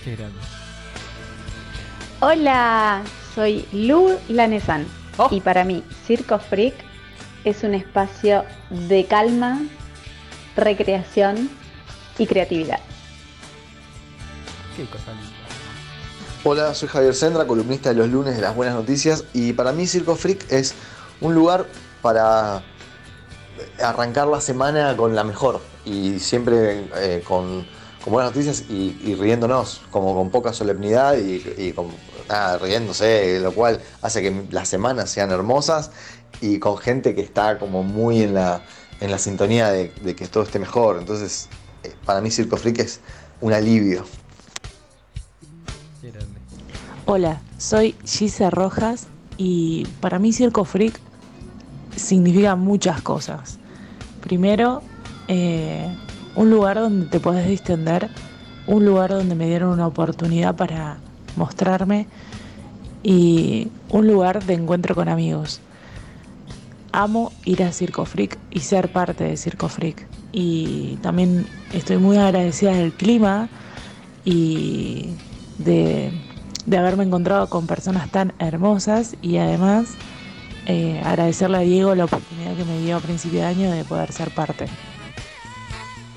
Qué 0.03 0.15
grande. 0.15 0.39
Hola, 2.21 3.03
soy 3.35 3.65
Lu 3.73 4.17
Lanesan 4.29 4.85
Oh. 5.19 5.29
y 5.31 5.41
para 5.41 5.63
mí 5.63 5.83
Circo 6.05 6.37
Freak 6.37 6.75
es 7.43 7.63
un 7.63 7.73
espacio 7.73 8.43
de 8.69 9.05
calma, 9.05 9.59
recreación 10.55 11.49
y 12.19 12.27
creatividad. 12.27 12.79
Qué 14.75 14.85
cosa 14.85 15.11
linda. 15.13 15.36
Hola, 16.43 16.75
soy 16.75 16.87
Javier 16.87 17.15
Sendra, 17.15 17.47
columnista 17.47 17.89
de 17.89 17.95
los 17.95 18.09
lunes 18.09 18.35
de 18.35 18.41
las 18.41 18.55
buenas 18.55 18.75
noticias 18.75 19.23
y 19.33 19.53
para 19.53 19.71
mí 19.71 19.87
Circo 19.87 20.15
Freak 20.15 20.51
es 20.51 20.75
un 21.19 21.33
lugar 21.33 21.65
para 22.03 22.63
arrancar 23.83 24.27
la 24.27 24.39
semana 24.39 24.95
con 24.95 25.15
la 25.15 25.23
mejor 25.23 25.59
y 25.83 26.19
siempre 26.19 26.89
eh, 26.95 27.23
con, 27.27 27.65
buenas 28.05 28.31
noticias 28.31 28.65
y, 28.69 29.15
riéndonos, 29.15 29.81
como 29.89 30.13
con 30.13 30.29
poca 30.29 30.53
solemnidad 30.53 31.17
y, 31.17 31.73
con 31.73 31.87
riéndose, 32.61 33.39
lo 33.39 33.51
cual 33.51 33.81
hace 34.03 34.21
que 34.21 34.45
las 34.51 34.69
semanas 34.69 35.09
sean 35.09 35.31
hermosas 35.31 35.89
y 36.39 36.59
con 36.59 36.77
gente 36.77 37.15
que 37.15 37.21
está 37.21 37.57
como 37.57 37.81
muy 37.81 38.21
en 38.21 38.35
la, 38.35 38.61
en 39.01 39.09
la 39.09 39.17
sintonía 39.17 39.71
de, 39.71 39.91
de 40.01 40.15
que 40.15 40.27
todo 40.27 40.43
esté 40.43 40.59
mejor. 40.59 40.97
Entonces, 40.99 41.49
eh, 41.83 41.93
para 42.05 42.21
mí 42.21 42.29
Circo 42.29 42.57
Freak 42.57 42.79
es 42.79 42.99
un 43.41 43.53
alivio. 43.53 44.05
Hola, 47.09 47.39
soy 47.57 47.95
Gise 48.03 48.49
Rojas 48.49 49.07
y 49.37 49.87
para 50.01 50.19
mí 50.19 50.33
Circo 50.33 50.65
Freak 50.65 50.99
significa 51.95 52.57
muchas 52.57 53.01
cosas. 53.01 53.59
Primero, 54.19 54.81
eh, 55.29 55.87
un 56.35 56.49
lugar 56.49 56.77
donde 56.77 57.05
te 57.05 57.21
podés 57.21 57.47
distender, 57.47 58.09
un 58.67 58.83
lugar 58.83 59.11
donde 59.11 59.35
me 59.35 59.47
dieron 59.47 59.69
una 59.69 59.87
oportunidad 59.87 60.57
para 60.57 60.97
mostrarme 61.37 62.07
y 63.03 63.69
un 63.87 64.05
lugar 64.05 64.43
de 64.43 64.55
encuentro 64.55 64.93
con 64.93 65.07
amigos. 65.07 65.61
Amo 66.91 67.31
ir 67.45 67.63
a 67.63 67.71
Circo 67.71 68.03
Freak 68.03 68.37
y 68.51 68.59
ser 68.59 68.91
parte 68.91 69.23
de 69.23 69.37
Circo 69.37 69.69
Freak. 69.69 70.05
Y 70.33 70.97
también 71.01 71.47
estoy 71.71 71.99
muy 71.99 72.17
agradecida 72.17 72.73
del 72.73 72.91
clima 72.91 73.47
y 74.25 75.11
de, 75.57 76.26
de 76.67 76.77
haberme 76.77 77.05
encontrado 77.05 77.49
con 77.49 77.65
personas 77.65 78.11
tan 78.11 78.33
hermosas 78.39 79.15
y 79.21 79.37
además 79.37 79.87
eh, 80.67 81.01
agradecerle 81.03 81.57
a 81.57 81.61
Diego 81.61 81.95
la 81.95 82.05
oportunidad 82.05 82.55
que 82.57 82.65
me 82.65 82.79
dio 82.79 82.97
a 82.97 82.99
principio 82.99 83.39
de 83.39 83.45
año 83.45 83.71
de 83.71 83.85
poder 83.85 84.11
ser 84.11 84.29
parte. 84.31 84.67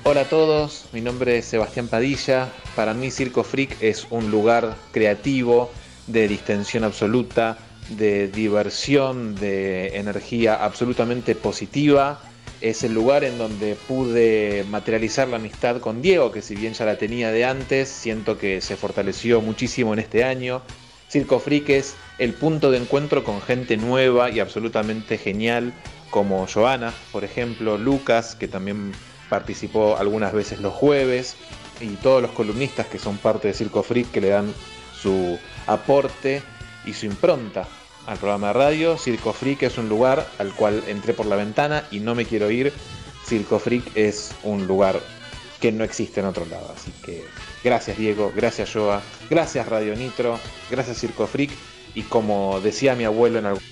Hola 0.03 0.21
a 0.21 0.25
todos, 0.25 0.87
mi 0.91 0.99
nombre 0.99 1.37
es 1.37 1.45
Sebastián 1.45 1.87
Padilla. 1.87 2.49
Para 2.75 2.93
mí 2.93 3.11
Circo 3.11 3.43
Freak 3.43 3.81
es 3.81 4.07
un 4.09 4.29
lugar 4.29 4.75
creativo, 4.91 5.71
de 6.07 6.27
distensión 6.27 6.83
absoluta, 6.83 7.57
de 7.89 8.27
diversión, 8.27 9.35
de 9.35 9.97
energía 9.97 10.55
absolutamente 10.55 11.33
positiva. 11.33 12.19
Es 12.61 12.83
el 12.83 12.93
lugar 12.93 13.23
en 13.23 13.39
donde 13.39 13.75
pude 13.75 14.63
materializar 14.69 15.27
la 15.27 15.37
amistad 15.37 15.79
con 15.79 16.03
Diego, 16.03 16.31
que 16.31 16.43
si 16.43 16.55
bien 16.55 16.73
ya 16.73 16.85
la 16.85 16.97
tenía 16.97 17.31
de 17.31 17.43
antes, 17.43 17.89
siento 17.89 18.37
que 18.37 18.61
se 18.61 18.77
fortaleció 18.77 19.41
muchísimo 19.41 19.93
en 19.93 19.99
este 19.99 20.23
año. 20.23 20.61
Circo 21.09 21.39
Freak 21.39 21.69
es 21.69 21.95
el 22.19 22.33
punto 22.33 22.69
de 22.69 22.77
encuentro 22.77 23.23
con 23.23 23.41
gente 23.41 23.77
nueva 23.77 24.29
y 24.29 24.39
absolutamente 24.39 25.17
genial, 25.17 25.73
como 26.11 26.45
Joana, 26.45 26.93
por 27.11 27.23
ejemplo, 27.23 27.79
Lucas, 27.79 28.35
que 28.35 28.47
también 28.47 28.91
participó 29.27 29.97
algunas 29.97 30.31
veces 30.31 30.59
los 30.59 30.73
jueves, 30.73 31.35
y 31.79 31.95
todos 31.95 32.21
los 32.21 32.31
columnistas 32.31 32.85
que 32.85 32.99
son 32.99 33.17
parte 33.17 33.47
de 33.47 33.55
Circo 33.55 33.81
Freak 33.81 34.11
que 34.11 34.21
le 34.21 34.29
dan 34.29 34.53
su 34.93 35.39
aporte 35.65 36.43
y 36.85 36.93
su 36.93 37.07
impronta 37.07 37.67
al 38.11 38.17
programa 38.17 38.47
de 38.47 38.53
radio. 38.53 38.97
Circo 38.97 39.31
Freak 39.31 39.63
es 39.63 39.77
un 39.77 39.87
lugar 39.87 40.27
al 40.37 40.53
cual 40.53 40.83
entré 40.87 41.13
por 41.13 41.25
la 41.25 41.37
ventana 41.37 41.85
y 41.91 42.01
no 42.01 42.13
me 42.13 42.25
quiero 42.25 42.51
ir. 42.51 42.73
Circo 43.25 43.57
Freak 43.57 43.95
es 43.95 44.31
un 44.43 44.67
lugar 44.67 44.99
que 45.61 45.71
no 45.71 45.83
existe 45.83 46.19
en 46.19 46.25
otro 46.25 46.45
lado. 46.45 46.73
Así 46.75 46.91
que 47.03 47.23
gracias 47.63 47.97
Diego, 47.97 48.33
gracias 48.35 48.73
Joa, 48.73 49.01
gracias 49.29 49.67
Radio 49.67 49.95
Nitro, 49.95 50.37
gracias 50.69 50.99
Circo 50.99 51.25
Freak 51.25 51.51
y 51.95 52.03
como 52.03 52.59
decía 52.59 52.95
mi 52.95 53.05
abuelo 53.05 53.39
en 53.39 53.45
algún... 53.45 53.63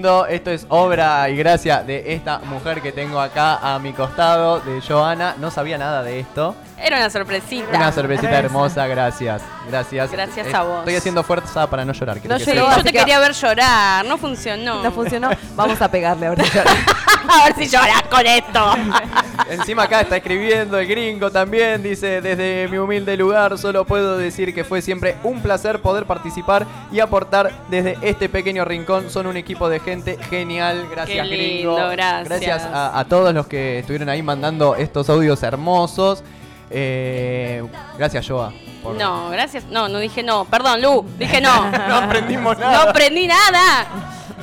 lindo! 0.00 0.26
Esto 0.26 0.50
es 0.50 0.66
obra 0.70 1.28
y 1.28 1.36
gracia 1.36 1.82
de 1.82 2.14
esta 2.14 2.38
mujer 2.38 2.80
que 2.80 2.90
tengo 2.90 3.20
acá 3.20 3.56
a 3.56 3.78
mi 3.78 3.92
costado, 3.92 4.60
de 4.60 4.80
Joana. 4.80 5.34
No 5.38 5.50
sabía 5.50 5.76
nada 5.76 6.02
de 6.02 6.20
esto. 6.20 6.54
Era 6.82 6.96
una 6.96 7.10
sorpresita. 7.10 7.76
Una 7.76 7.92
cervecita 7.92 8.38
hermosa, 8.38 8.86
gracias. 8.86 9.42
Gracias. 9.68 10.10
Gracias 10.10 10.54
a 10.54 10.62
vos. 10.62 10.78
Estoy 10.78 10.94
haciendo 10.94 11.22
fuerza 11.22 11.68
para 11.68 11.84
no 11.84 11.92
llorar. 11.92 12.16
No 12.24 12.38
que 12.38 12.44
lloró. 12.54 12.76
Yo 12.76 12.82
te 12.82 12.92
quería 12.92 13.18
ver 13.18 13.32
llorar, 13.32 14.06
no 14.06 14.16
funcionó. 14.16 14.82
No 14.82 14.90
funcionó. 14.90 15.28
Vamos 15.54 15.80
a 15.82 15.90
pegarle 15.90 16.28
ahora. 16.28 16.44
a 17.28 17.44
ver 17.44 17.54
si 17.56 17.68
lloras 17.68 18.02
con 18.08 18.26
esto. 18.26 18.74
Encima 19.50 19.82
acá 19.84 20.00
está 20.00 20.16
escribiendo 20.16 20.78
el 20.78 20.86
gringo 20.86 21.30
también, 21.30 21.82
dice, 21.82 22.20
desde 22.20 22.68
mi 22.68 22.78
humilde 22.78 23.16
lugar 23.16 23.58
solo 23.58 23.84
puedo 23.84 24.16
decir 24.16 24.54
que 24.54 24.64
fue 24.64 24.80
siempre 24.80 25.16
un 25.24 25.42
placer 25.42 25.80
poder 25.80 26.04
participar 26.04 26.66
y 26.92 27.00
aportar 27.00 27.50
desde 27.68 27.98
este 28.02 28.28
pequeño 28.28 28.64
rincón. 28.64 29.10
Son 29.10 29.26
un 29.26 29.36
equipo 29.36 29.68
de 29.68 29.80
gente 29.80 29.89
genial, 30.28 30.88
gracias 30.90 31.28
Qué 31.28 31.34
gringo. 31.36 31.76
gracias. 31.90 32.62
a, 32.64 32.98
a 32.98 33.04
todos 33.04 33.32
los 33.34 33.46
que 33.46 33.78
estuvieron 33.80 34.08
ahí 34.08 34.22
mandando 34.22 34.74
estos 34.76 35.08
audios 35.10 35.42
hermosos. 35.42 36.22
Eh, 36.70 37.62
gracias 37.98 38.26
Joa. 38.28 38.52
por- 38.82 38.94
No, 38.96 39.30
gracias. 39.30 39.64
No, 39.64 39.88
no 39.88 39.98
dije 39.98 40.22
no. 40.22 40.44
Perdón, 40.44 40.80
Lu. 40.82 41.04
Dije 41.18 41.40
no. 41.40 41.70
No 41.88 41.94
aprendimos 41.96 42.58
nada. 42.58 42.72
No 42.84 42.90
aprendí 42.90 43.26
nada. 43.26 43.86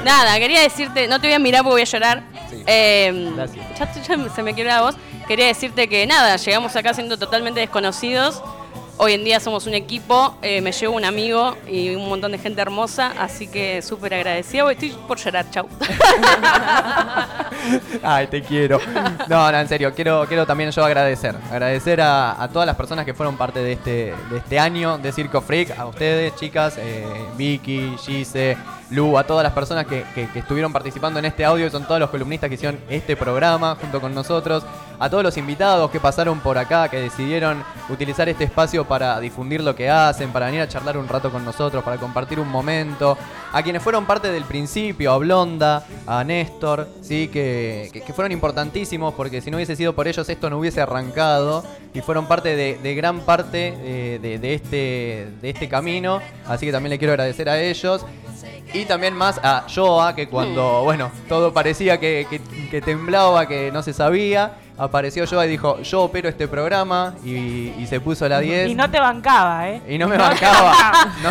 Nada, 0.04 0.38
quería 0.38 0.62
decirte, 0.62 1.08
no 1.08 1.20
te 1.20 1.28
voy 1.28 1.34
a 1.34 1.40
mirar 1.40 1.64
porque 1.64 1.74
voy 1.74 1.82
a 1.82 1.86
llorar. 1.86 2.24
Sí. 2.50 2.64
Eh, 2.68 3.32
Gracias. 3.36 3.66
ya, 3.80 3.94
ya 4.16 4.30
se 4.30 4.44
me 4.44 4.54
quiebra 4.54 4.76
la 4.76 4.82
voz. 4.84 4.96
Quería 5.28 5.48
decirte 5.48 5.88
que 5.90 6.06
nada, 6.06 6.36
llegamos 6.38 6.76
acá 6.76 6.94
siendo 6.94 7.18
totalmente 7.18 7.60
desconocidos. 7.60 8.42
Hoy 9.00 9.14
en 9.14 9.24
día 9.24 9.40
somos 9.40 9.68
un 9.68 9.76
equipo, 9.76 10.36
eh, 10.42 10.60
me 10.60 10.72
llevo 10.72 10.96
un 10.96 11.06
amigo 11.06 11.56
y 11.68 11.94
un 11.94 12.10
montón 12.10 12.32
de 12.32 12.40
gente 12.40 12.60
hermosa, 12.62 13.14
así 13.20 13.48
que 13.48 13.84
súper 13.84 14.16
agradecida. 14.16 14.72
Estoy 14.72 14.90
por 15.08 15.20
llorar, 15.20 15.46
chau. 15.52 15.68
Ay, 18.04 18.26
te 18.26 18.42
quiero. 18.42 18.80
No, 19.28 19.52
no, 19.52 19.60
en 19.60 19.68
serio, 19.68 19.94
quiero, 19.94 20.26
quiero 20.28 20.48
también 20.48 20.72
yo 20.72 20.84
agradecer. 20.84 21.36
Agradecer 21.52 22.02
a, 22.02 22.42
a 22.42 22.50
todas 22.50 22.66
las 22.66 22.76
personas 22.76 23.06
que 23.06 23.14
fueron 23.14 23.38
parte 23.38 23.60
de 23.60 23.74
este, 23.74 24.16
de 24.32 24.38
este 24.38 24.58
año 24.58 24.98
de 24.98 25.12
Circo 25.12 25.42
Freak. 25.42 25.78
A 25.78 25.86
ustedes, 25.86 26.36
chicas, 26.36 26.80
eh, 26.80 27.06
Vicky, 27.36 27.96
Gise, 28.04 28.58
Lu, 28.90 29.18
a 29.18 29.26
todas 29.26 29.44
las 29.44 29.52
personas 29.52 29.86
que, 29.86 30.06
que- 30.16 30.28
estuvieron 30.40 30.72
participando 30.72 31.20
en 31.20 31.26
este 31.26 31.44
audio. 31.44 31.70
Son 31.70 31.86
todos 31.86 32.00
los 32.00 32.10
columnistas 32.10 32.48
que 32.50 32.56
hicieron 32.56 32.80
este 32.90 33.16
programa 33.18 33.76
junto 33.80 34.00
con 34.00 34.16
nosotros. 34.16 34.64
A 35.00 35.10
todos 35.10 35.24
los 35.24 35.38
invitados 35.38 35.92
que 35.92 36.00
pasaron 36.00 36.40
por 36.40 36.58
acá, 36.58 36.90
que 36.90 37.00
decidieron 37.00 37.64
utilizar 37.90 38.28
este 38.30 38.46
espacio 38.46 38.86
para 38.86 39.20
difundir 39.20 39.62
lo 39.62 39.76
que 39.76 39.90
hacen, 39.90 40.32
para 40.32 40.48
venir 40.48 40.62
a 40.62 40.68
charlar 40.68 40.98
un 40.98 41.08
rato 41.08 41.30
con 41.32 41.46
nosotros, 41.46 41.84
para 41.84 41.98
compartir 41.98 42.40
un 42.40 42.48
momento. 42.48 43.18
A 43.54 43.62
quienes 43.62 43.84
fueron 43.84 44.06
parte 44.06 44.32
del 44.32 44.46
principio, 44.46 45.12
a 45.12 45.18
Blonda, 45.18 45.86
a 46.08 46.24
Néstor, 46.24 46.88
¿sí? 47.02 47.28
que, 47.28 48.04
fueron 48.16 48.32
importantísimos 48.32 49.14
porque 49.14 49.42
si 49.42 49.52
no 49.52 49.58
hubiese 49.58 49.76
sido 49.76 49.94
por 49.94 50.08
ellos 50.08 50.28
esto 50.30 50.50
no 50.50 50.58
hubiese 50.58 50.82
arrancado 50.82 51.64
y 51.94 52.02
fueron 52.02 52.26
parte 52.26 52.56
de, 52.56 52.96
gran 52.96 53.20
parte 53.20 53.74
eh, 53.78 54.20
de, 54.20 54.40
de 54.40 54.54
este, 54.54 55.28
de 55.42 55.50
este 55.50 55.70
camino. 55.70 56.22
Así 56.48 56.66
que 56.66 56.72
también 56.72 56.92
le 56.92 56.98
quiero 56.98 57.14
agradecer 57.14 57.50
a 57.50 57.60
ellos. 57.62 58.04
Y 58.74 58.86
también 58.86 59.14
más 59.16 59.40
a 59.44 59.66
Joa, 59.74 60.16
que 60.16 60.28
cuando, 60.28 60.84
bueno, 60.84 61.12
todo 61.30 61.54
parecía 61.54 62.00
que, 62.00 62.28
que- 62.30 62.42
que 62.70 62.82
temblaba, 62.82 63.48
que 63.48 63.72
no 63.72 63.82
se 63.82 63.94
sabía, 63.94 64.54
apareció 64.78 65.26
Joa 65.26 65.46
y 65.46 65.50
dijo, 65.50 65.82
yo 65.82 66.02
opero 66.04 66.28
este 66.30 66.48
programa 66.48 67.16
y, 67.24 67.74
y 67.80 67.88
se 67.88 68.00
puso 68.00 68.28
la 68.30 68.40
10. 68.40 68.70
Y 68.70 68.76
no 68.76 68.92
te 68.92 69.00
bancaba, 69.00 69.70
¿eh? 69.70 69.82
Y 69.88 69.98
no 69.98 70.08
me 70.08 70.18
bancaba. 70.18 70.74
No, 71.24 71.30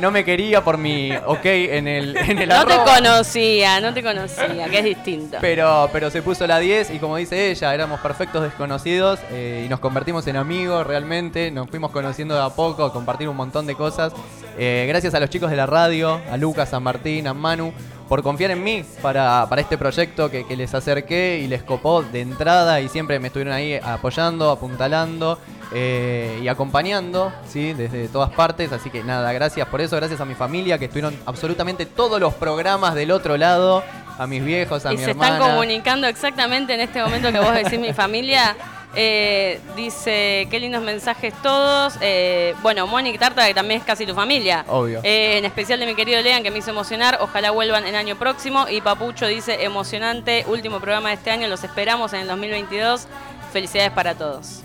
no 0.00 0.10
me 0.10 0.24
quería 0.24 0.62
por 0.64 0.76
mi 0.76 1.12
ok 1.12 1.44
en 1.44 1.86
el, 1.88 2.16
en 2.16 2.38
el 2.38 2.48
No 2.48 2.66
te 2.66 2.76
conocía, 2.78 3.80
no 3.80 3.94
te 3.94 4.02
conocía, 4.02 4.68
que 4.68 4.78
es 4.80 4.84
distinto. 4.84 5.38
Pero, 5.40 5.88
pero 5.92 6.10
se 6.10 6.20
puso 6.22 6.46
la 6.46 6.58
10 6.58 6.90
y 6.90 6.98
como 6.98 7.16
dice 7.16 7.50
ella, 7.50 7.72
éramos 7.72 8.00
perfectos 8.00 8.42
desconocidos 8.42 9.20
eh, 9.30 9.62
y 9.64 9.68
nos 9.68 9.78
convertimos 9.80 10.26
en 10.26 10.36
amigos 10.36 10.86
realmente, 10.86 11.50
nos 11.52 11.70
fuimos 11.70 11.90
conociendo 11.92 12.34
de 12.34 12.42
a 12.42 12.50
poco, 12.50 12.84
a 12.84 12.92
compartir 12.92 13.28
un 13.28 13.36
montón 13.36 13.66
de 13.66 13.74
cosas. 13.76 14.12
Eh, 14.58 14.84
gracias 14.88 15.14
a 15.14 15.20
los 15.20 15.30
chicos 15.30 15.50
de 15.50 15.56
la 15.56 15.66
radio, 15.66 16.20
a 16.30 16.36
Lucas, 16.36 16.72
a 16.74 16.80
Martín, 16.80 17.26
a 17.26 17.34
Manu, 17.34 17.72
por 18.08 18.22
confiar 18.22 18.50
en 18.52 18.62
mí 18.62 18.84
para, 19.02 19.46
para 19.48 19.60
este 19.62 19.76
proyecto 19.78 20.30
que, 20.30 20.46
que 20.46 20.56
les 20.56 20.72
acerqué 20.74 21.40
y 21.42 21.48
les 21.48 21.62
copó 21.62 22.02
de 22.02 22.20
entrada 22.20 22.80
y 22.80 22.88
siempre 22.88 23.18
me 23.18 23.28
estuvieron 23.28 23.52
ahí 23.54 23.74
apoyando, 23.82 24.50
apuntalando. 24.50 25.38
eh, 25.76 26.38
y 26.42 26.46
acompañando, 26.46 27.32
¿sí? 27.48 27.72
Desde 27.72 28.06
todas 28.08 28.30
partes. 28.30 28.70
Así 28.70 28.90
que 28.90 29.02
nada, 29.02 29.32
gracias 29.32 29.66
por 29.66 29.80
eso. 29.80 29.96
Gracias 29.96 30.20
a 30.20 30.24
mi 30.24 30.34
familia 30.34 30.78
que 30.78 30.84
estuvieron 30.84 31.18
absolutamente 31.26 31.84
todos 31.86 32.20
los 32.20 32.34
programas 32.34 32.94
del 32.94 33.10
otro 33.10 33.36
lado. 33.36 33.82
A 34.16 34.28
mis 34.28 34.44
viejos, 34.44 34.86
a 34.86 34.92
y 34.92 34.96
mi 34.96 35.02
se 35.02 35.10
hermana. 35.10 35.34
están 35.38 35.50
comunicando 35.50 36.06
exactamente 36.06 36.74
en 36.74 36.80
este 36.82 37.02
momento 37.02 37.32
que 37.32 37.40
vos 37.40 37.52
decís 37.54 37.80
mi 37.80 37.92
familia. 37.92 38.54
Eh, 38.96 39.60
dice, 39.76 40.46
qué 40.50 40.60
lindos 40.60 40.82
mensajes 40.82 41.34
todos. 41.42 41.94
Eh, 42.00 42.54
bueno, 42.62 42.86
Mónica 42.86 43.18
Tarta, 43.18 43.46
que 43.46 43.54
también 43.54 43.80
es 43.80 43.86
casi 43.86 44.06
tu 44.06 44.14
familia. 44.14 44.64
Obvio. 44.68 45.00
Eh, 45.02 45.38
en 45.38 45.44
especial 45.44 45.80
de 45.80 45.86
mi 45.86 45.94
querido 45.94 46.20
Lean, 46.22 46.42
que 46.42 46.50
me 46.50 46.58
hizo 46.58 46.70
emocionar. 46.70 47.18
Ojalá 47.20 47.50
vuelvan 47.50 47.86
el 47.86 47.94
año 47.94 48.16
próximo. 48.16 48.66
Y 48.68 48.80
Papucho 48.80 49.26
dice, 49.26 49.64
emocionante, 49.64 50.44
último 50.48 50.80
programa 50.80 51.08
de 51.08 51.16
este 51.16 51.30
año. 51.30 51.48
Los 51.48 51.64
esperamos 51.64 52.12
en 52.12 52.20
el 52.20 52.28
2022. 52.28 53.06
Felicidades 53.52 53.90
para 53.92 54.14
todos. 54.14 54.62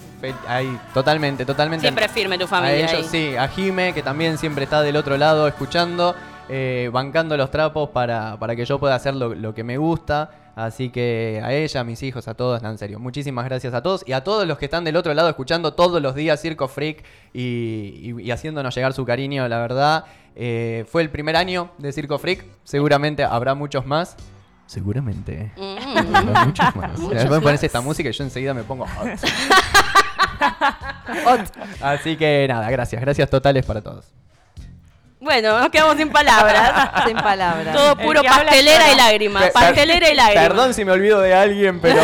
Ahí, 0.47 0.77
totalmente, 0.93 1.45
totalmente. 1.45 1.83
Siempre 1.83 2.09
firme 2.09 2.37
tu 2.37 2.45
familia 2.45 2.87
A 2.87 2.91
ellos, 2.91 3.07
sí, 3.09 3.37
a 3.37 3.47
Jime, 3.47 3.93
que 3.93 4.03
también 4.03 4.37
siempre 4.37 4.65
está 4.65 4.81
del 4.81 4.97
otro 4.97 5.15
lado 5.15 5.47
escuchando, 5.47 6.13
bancando 6.91 7.37
los 7.37 7.49
trapos 7.51 7.89
para, 7.91 8.35
para 8.37 8.53
que 8.53 8.65
yo 8.65 8.79
pueda 8.79 8.95
hacer 8.95 9.13
lo, 9.13 9.33
lo 9.33 9.55
que 9.55 9.63
me 9.63 9.77
gusta. 9.77 10.29
Así 10.65 10.89
que 10.89 11.41
a 11.43 11.53
ella, 11.53 11.79
a 11.79 11.83
mis 11.85 12.03
hijos, 12.03 12.27
a 12.27 12.33
todos, 12.33 12.61
no, 12.61 12.69
en 12.69 12.77
serio, 12.77 12.99
muchísimas 12.99 13.45
gracias 13.45 13.73
a 13.73 13.81
todos 13.81 14.03
y 14.05 14.11
a 14.11 14.23
todos 14.25 14.45
los 14.45 14.57
que 14.57 14.65
están 14.65 14.83
del 14.83 14.97
otro 14.97 15.13
lado 15.13 15.29
escuchando 15.29 15.73
todos 15.73 16.01
los 16.01 16.15
días 16.15 16.41
Circo 16.41 16.67
Freak 16.67 17.03
y, 17.33 17.39
y- 18.03 18.21
y 18.21 18.31
haciéndonos 18.31 18.75
llegar 18.75 18.91
su 18.93 19.05
cariño, 19.05 19.47
la 19.47 19.59
verdad. 19.59 20.03
Eh, 20.35 20.85
fue 20.89 21.01
el 21.01 21.09
primer 21.11 21.37
año 21.37 21.71
de 21.77 21.93
Circo 21.93 22.17
Freak, 22.19 22.43
seguramente 22.65 23.23
habrá 23.23 23.55
muchos 23.55 23.85
más. 23.85 24.17
Seguramente. 24.65 25.51
Mm. 25.57 26.15
Habrá 26.15 26.45
muchos 26.45 26.75
más. 26.75 27.09
Después 27.09 27.41
pones 27.41 27.63
esta 27.63 27.79
música 27.81 28.09
y 28.09 28.11
yo 28.11 28.23
enseguida 28.25 28.53
me 28.53 28.63
pongo 28.63 28.85
hot. 28.95 29.07
Así 31.81 32.17
que 32.17 32.45
nada, 32.49 32.69
gracias, 32.69 33.01
gracias 33.01 33.29
totales 33.29 33.65
para 33.65 33.81
todos. 33.81 34.05
Bueno, 35.21 35.59
nos 35.59 35.69
quedamos 35.69 35.97
sin 35.97 36.09
palabras. 36.09 36.91
Sin 37.05 37.17
palabras. 37.17 37.75
Todo 37.75 37.97
puro 37.97 38.23
pastelera 38.23 38.91
y 38.93 38.95
lágrimas. 38.95 39.43
Per- 39.43 39.51
Pastelera 39.53 40.09
y 40.09 40.15
lágrimas. 40.15 40.47
Perdón 40.47 40.73
si 40.73 40.85
me 40.85 40.91
olvido 40.93 41.19
de 41.19 41.33
alguien, 41.33 41.81
pero 41.81 42.01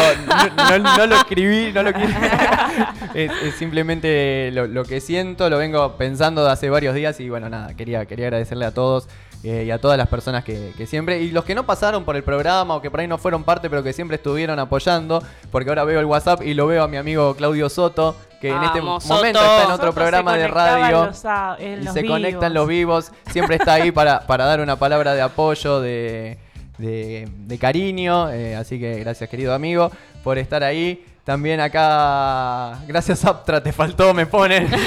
no, 0.57 0.77
no- 0.79 0.97
no 0.97 1.05
lo 1.07 1.15
escribí, 1.15 1.71
no 1.71 1.83
lo 1.83 1.93
quiero. 1.93 2.09
Es, 3.13 3.31
es 3.43 3.55
simplemente 3.55 4.49
lo, 4.51 4.67
lo 4.67 4.83
que 4.83 4.99
siento, 4.99 5.49
lo 5.49 5.57
vengo 5.57 5.95
pensando 5.95 6.43
de 6.43 6.51
hace 6.51 6.69
varios 6.69 6.93
días 6.93 7.17
y 7.21 7.29
bueno, 7.29 7.47
nada, 7.49 7.73
quería, 7.73 8.05
quería 8.05 8.25
agradecerle 8.25 8.65
a 8.65 8.73
todos 8.73 9.07
eh, 9.45 9.63
y 9.67 9.71
a 9.71 9.79
todas 9.79 9.97
las 9.97 10.07
personas 10.07 10.43
que, 10.43 10.73
que 10.75 10.87
siempre, 10.87 11.19
y 11.21 11.29
los 11.31 11.45
que 11.45 11.53
no 11.55 11.65
pasaron 11.65 12.03
por 12.03 12.15
el 12.15 12.23
programa 12.23 12.75
o 12.75 12.81
que 12.81 12.89
por 12.89 12.99
ahí 12.99 13.07
no 13.07 13.17
fueron 13.17 13.43
parte, 13.43 13.69
pero 13.69 13.83
que 13.83 13.93
siempre 13.93 14.15
estuvieron 14.17 14.57
apoyando, 14.59 15.21
porque 15.51 15.69
ahora 15.69 15.83
veo 15.83 15.99
el 15.99 16.05
WhatsApp 16.05 16.41
y 16.43 16.53
lo 16.55 16.67
veo 16.67 16.83
a 16.83 16.87
mi 16.87 16.97
amigo 16.97 17.35
Claudio 17.35 17.69
Soto, 17.69 18.15
que 18.41 18.49
en 18.49 18.63
este 18.63 18.81
momento 18.81 19.07
Soto. 19.07 19.25
está 19.25 19.63
en 19.63 19.71
otro 19.71 19.77
Soto 19.87 19.93
programa 19.93 20.35
de 20.35 20.47
radio 20.47 21.05
los 21.05 21.17
sa- 21.17 21.55
en 21.59 21.81
y 21.81 21.85
los 21.85 21.93
se 21.93 22.05
conectan 22.05 22.53
los 22.53 22.67
vivos, 22.67 23.11
siempre 23.31 23.55
está 23.57 23.73
ahí 23.73 23.91
para, 23.93 24.21
para 24.21 24.45
dar 24.45 24.59
una 24.61 24.75
palabra 24.77 25.13
de 25.13 25.21
apoyo, 25.21 25.79
de, 25.79 26.37
de, 26.77 27.27
de 27.37 27.57
cariño, 27.59 28.29
eh, 28.31 28.55
así 28.55 28.79
que 28.79 28.99
gracias 28.99 29.29
querido 29.29 29.53
amigo 29.53 29.91
por 30.23 30.37
estar 30.39 30.63
ahí. 30.63 31.05
También 31.23 31.59
acá, 31.59 32.79
gracias 32.87 33.25
Aptra, 33.25 33.61
te 33.63 33.71
faltó, 33.73 34.13
me 34.13 34.27
ponen. 34.27 34.69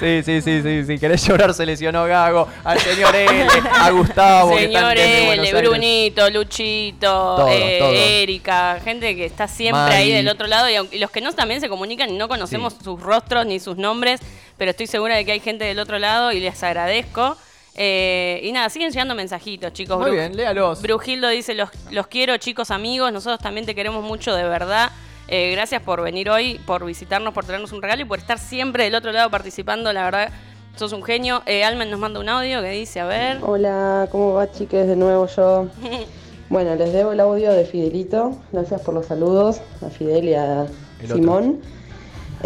sí, 0.00 0.22
sí, 0.22 0.40
sí, 0.42 0.62
sí, 0.62 0.84
sí, 0.84 0.98
querés 0.98 1.26
llorar 1.26 1.54
se 1.54 1.64
lesionó 1.66 2.04
Gago, 2.04 2.48
al 2.64 2.78
señor 2.78 3.14
L, 3.14 3.46
a 3.72 3.90
Gustavo, 3.90 4.56
Señor 4.56 4.96
L. 4.96 5.62
Brunito, 5.62 6.28
Luchito, 6.30 7.48
eh. 7.48 8.22
Erika, 8.22 8.80
gente 8.82 9.14
que 9.16 9.24
está 9.26 9.48
siempre 9.48 9.80
Mari. 9.80 9.94
ahí 9.94 10.12
del 10.12 10.28
otro 10.28 10.46
lado 10.46 10.68
y, 10.68 10.98
los 10.98 11.10
que 11.10 11.20
no 11.20 11.32
también 11.32 11.60
se 11.60 11.68
comunican 11.68 12.10
y 12.10 12.16
no 12.16 12.28
conocemos 12.28 12.74
sus 12.82 13.00
rostros 13.00 13.46
ni 13.46 13.60
sus 13.60 13.76
nombres, 13.76 14.20
pero 14.56 14.70
estoy 14.70 14.86
segura 14.86 15.16
de 15.16 15.24
que 15.24 15.32
hay 15.32 15.40
gente 15.40 15.64
del 15.64 15.78
otro 15.78 15.98
lado 15.98 16.32
y 16.32 16.40
les 16.40 16.62
agradezco. 16.62 17.36
Eh, 17.76 18.40
y 18.44 18.52
nada, 18.52 18.68
siguen 18.70 18.90
llegando 18.90 19.16
mensajitos, 19.16 19.72
chicos. 19.72 19.98
Muy 19.98 20.10
Bru- 20.10 20.14
bien, 20.14 20.36
léalos. 20.36 20.80
Brujildo 20.80 21.28
dice, 21.28 21.54
los, 21.54 21.70
los 21.90 22.06
quiero 22.06 22.36
chicos 22.36 22.70
amigos, 22.70 23.12
nosotros 23.12 23.40
también 23.40 23.66
te 23.66 23.74
queremos 23.74 24.04
mucho 24.04 24.32
de 24.34 24.44
verdad. 24.44 24.92
Eh, 25.28 25.52
gracias 25.52 25.82
por 25.82 26.02
venir 26.02 26.28
hoy, 26.30 26.60
por 26.66 26.84
visitarnos, 26.84 27.32
por 27.32 27.44
traernos 27.44 27.72
un 27.72 27.80
regalo 27.80 28.02
y 28.02 28.04
por 28.04 28.18
estar 28.18 28.38
siempre 28.38 28.84
del 28.84 28.94
otro 28.94 29.12
lado 29.12 29.30
participando, 29.30 29.92
la 29.92 30.04
verdad, 30.04 30.30
sos 30.76 30.92
un 30.92 31.02
genio. 31.02 31.42
Eh, 31.46 31.64
Almen 31.64 31.90
nos 31.90 31.98
manda 31.98 32.20
un 32.20 32.28
audio 32.28 32.60
que 32.60 32.70
dice, 32.70 33.00
a 33.00 33.06
ver. 33.06 33.38
Hola, 33.42 34.08
¿cómo 34.10 34.34
va 34.34 34.50
chiques? 34.50 34.86
De 34.86 34.96
nuevo 34.96 35.26
yo. 35.26 35.68
Bueno, 36.50 36.74
les 36.76 36.92
debo 36.92 37.12
el 37.12 37.20
audio 37.20 37.52
de 37.52 37.64
Fidelito. 37.64 38.36
Gracias 38.52 38.80
por 38.82 38.94
los 38.94 39.06
saludos 39.06 39.60
a 39.80 39.88
Fidel 39.88 40.28
y 40.28 40.34
a 40.34 40.66
El 41.02 41.12
otro. 41.12 41.54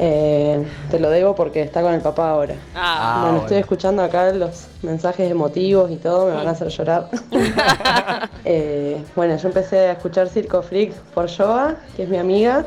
Eh, 0.01 0.65
te 0.93 1.01
lo 1.01 1.11
debo 1.11 1.35
porque 1.35 1.61
está 1.61 1.83
con 1.83 1.93
el 1.93 2.01
papá 2.01 2.31
ahora. 2.31 2.55
Ah, 2.75 3.15
bueno, 3.15 3.25
bueno. 3.25 3.43
estoy 3.43 3.59
escuchando 3.59 4.03
acá 4.03 4.31
los 4.33 4.69
mensajes 4.83 5.29
emotivos 5.29 5.91
y 5.91 5.97
todo, 5.97 6.27
me 6.27 6.35
van 6.35 6.47
a 6.47 6.53
hacer 6.53 6.69
llorar. 6.69 7.09
Eh, 8.51 9.03
bueno, 9.15 9.37
yo 9.37 9.49
empecé 9.49 9.79
a 9.79 9.93
escuchar 9.93 10.29
Circo 10.29 10.63
Freak 10.63 10.95
por 11.13 11.29
Joa, 11.29 11.77
que 11.97 12.05
es 12.05 12.09
mi 12.09 12.17
amiga, 12.17 12.65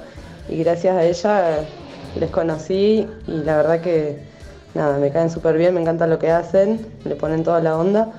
y 0.47 0.57
gracias 0.57 0.95
a 0.95 1.03
ella 1.03 1.65
les 2.19 2.29
conocí 2.29 3.07
y 3.27 3.31
la 3.31 3.57
verdad 3.57 3.81
que 3.81 4.19
nada, 4.75 4.99
me 4.99 5.11
caen 5.11 5.31
súper 5.31 5.57
bien, 5.57 5.73
me 5.73 5.81
encanta 5.81 6.05
lo 6.05 6.19
que 6.19 6.29
hacen, 6.29 6.85
le 7.03 7.15
ponen 7.15 7.43
toda 7.43 7.61
la 7.61 7.77
onda. 7.77 8.11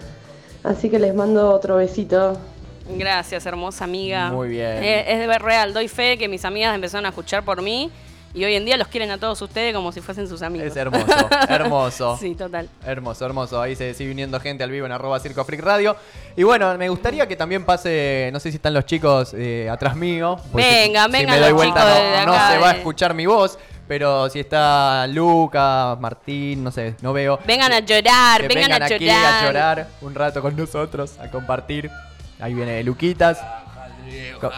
Así 0.64 0.90
que 0.90 0.98
les 0.98 1.14
mando 1.14 1.50
otro 1.50 1.76
besito. 1.76 2.36
Gracias, 2.98 3.46
hermosa 3.46 3.84
amiga. 3.84 4.32
Muy 4.32 4.48
bien. 4.48 4.82
Eh, 4.82 5.04
es 5.12 5.20
de 5.20 5.26
ver 5.28 5.42
real, 5.42 5.72
doy 5.72 5.86
fe 5.86 6.18
que 6.18 6.26
mis 6.26 6.44
amigas 6.44 6.74
empezaron 6.74 7.06
a 7.06 7.10
escuchar 7.10 7.44
por 7.44 7.62
mí 7.62 7.92
y 8.34 8.44
hoy 8.44 8.54
en 8.54 8.64
día 8.64 8.76
los 8.76 8.88
quieren 8.88 9.10
a 9.10 9.18
todos 9.18 9.40
ustedes 9.42 9.74
como 9.74 9.92
si 9.92 10.00
fuesen 10.00 10.26
sus 10.28 10.40
amigos. 10.42 10.68
Es 10.68 10.76
hermoso, 10.76 11.28
hermoso. 11.48 12.16
sí, 12.18 12.34
total. 12.34 12.68
Hermoso, 12.84 13.24
hermoso. 13.26 13.60
Ahí 13.60 13.76
se 13.76 13.92
sigue 13.94 14.08
viniendo 14.08 14.38
gente 14.40 14.64
al 14.64 14.70
vivo 14.70 14.86
en 14.86 14.92
arroba 14.92 15.18
Circo 15.20 15.44
Freak 15.44 15.60
Radio. 15.62 15.96
Y 16.36 16.42
bueno, 16.42 16.76
me 16.78 16.88
gustaría 16.88 17.26
que 17.28 17.36
también 17.36 17.64
pase, 17.64 18.30
no 18.32 18.40
sé 18.40 18.50
si 18.50 18.56
están 18.56 18.74
los 18.74 18.86
chicos 18.86 19.34
eh, 19.36 19.68
atrás 19.70 19.94
mío. 19.96 20.38
Vengan, 20.54 21.10
si 21.10 21.18
vengan 21.18 21.34
me 21.34 21.40
doy 21.44 21.52
vuelta 21.52 22.24
no, 22.24 22.32
no 22.32 22.32
se 22.32 22.58
va 22.58 22.70
a 22.70 22.72
de- 22.72 22.78
escuchar 22.78 23.14
mi 23.14 23.26
voz. 23.26 23.58
Pero 23.88 24.30
si 24.30 24.40
está 24.40 25.06
Lucas, 25.08 25.98
Martín, 26.00 26.64
no 26.64 26.70
sé, 26.70 26.94
no 27.02 27.12
veo. 27.12 27.38
Vengan 27.44 27.72
a 27.72 27.80
llorar, 27.80 28.40
que 28.40 28.48
vengan, 28.48 28.80
a, 28.80 28.86
aquí 28.86 29.04
llorar. 29.04 29.34
a 29.34 29.46
llorar 29.46 29.88
un 30.00 30.14
rato 30.14 30.40
con 30.40 30.56
nosotros, 30.56 31.18
a 31.18 31.28
compartir. 31.28 31.90
Ahí 32.40 32.54
viene 32.54 32.82
Luquitas. 32.84 33.38
Co- 34.40 34.50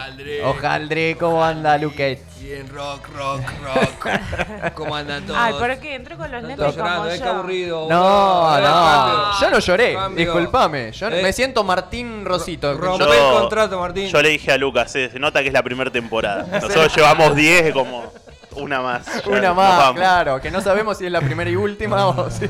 Ojaldre, 0.45 1.17
¿cómo 1.17 1.43
anda 1.43 1.77
Luquet? 1.77 2.19
Bien, 2.45 2.67
rock, 2.69 3.07
rock, 3.15 3.41
rock. 3.63 4.73
¿Cómo 4.75 4.95
andan 4.95 5.25
todos? 5.25 5.39
Ay, 5.41 5.53
¿por 5.53 5.77
qué? 5.79 5.95
Entró 5.95 6.15
con 6.15 6.31
los 6.31 6.43
llorando, 6.43 6.73
como 6.75 7.09
yo. 7.15 7.29
aburrido. 7.31 7.87
No, 7.89 8.61
no, 8.61 9.39
yo 9.41 9.49
no 9.49 9.57
lloré, 9.59 9.93
Cambio. 9.95 10.25
disculpame. 10.25 10.91
Yo 10.91 11.07
Eh, 11.07 11.23
me 11.23 11.33
siento 11.33 11.63
Martín 11.63 12.23
Rosito. 12.23 12.75
rompe 12.75 13.03
Yo- 13.05 13.13
el 13.13 13.41
contrato, 13.41 13.79
Martín. 13.79 14.09
Yo 14.09 14.21
le 14.21 14.29
dije 14.29 14.51
a 14.51 14.57
Lucas, 14.57 14.95
eh, 14.95 15.09
se 15.11 15.17
nota 15.19 15.41
que 15.41 15.47
es 15.47 15.53
la 15.53 15.63
primera 15.63 15.89
temporada. 15.89 16.45
Nosotros 16.51 16.95
llevamos 16.95 17.35
10 17.35 17.73
como 17.73 18.13
una 18.55 18.81
más. 18.81 19.05
Una 19.25 19.53
más, 19.53 19.93
claro, 19.93 20.39
que 20.41 20.51
no 20.51 20.61
sabemos 20.61 20.97
si 20.97 21.05
es 21.05 21.11
la 21.11 21.21
primera 21.21 21.49
y 21.49 21.55
última 21.55 22.07
o 22.07 22.29
si... 22.29 22.45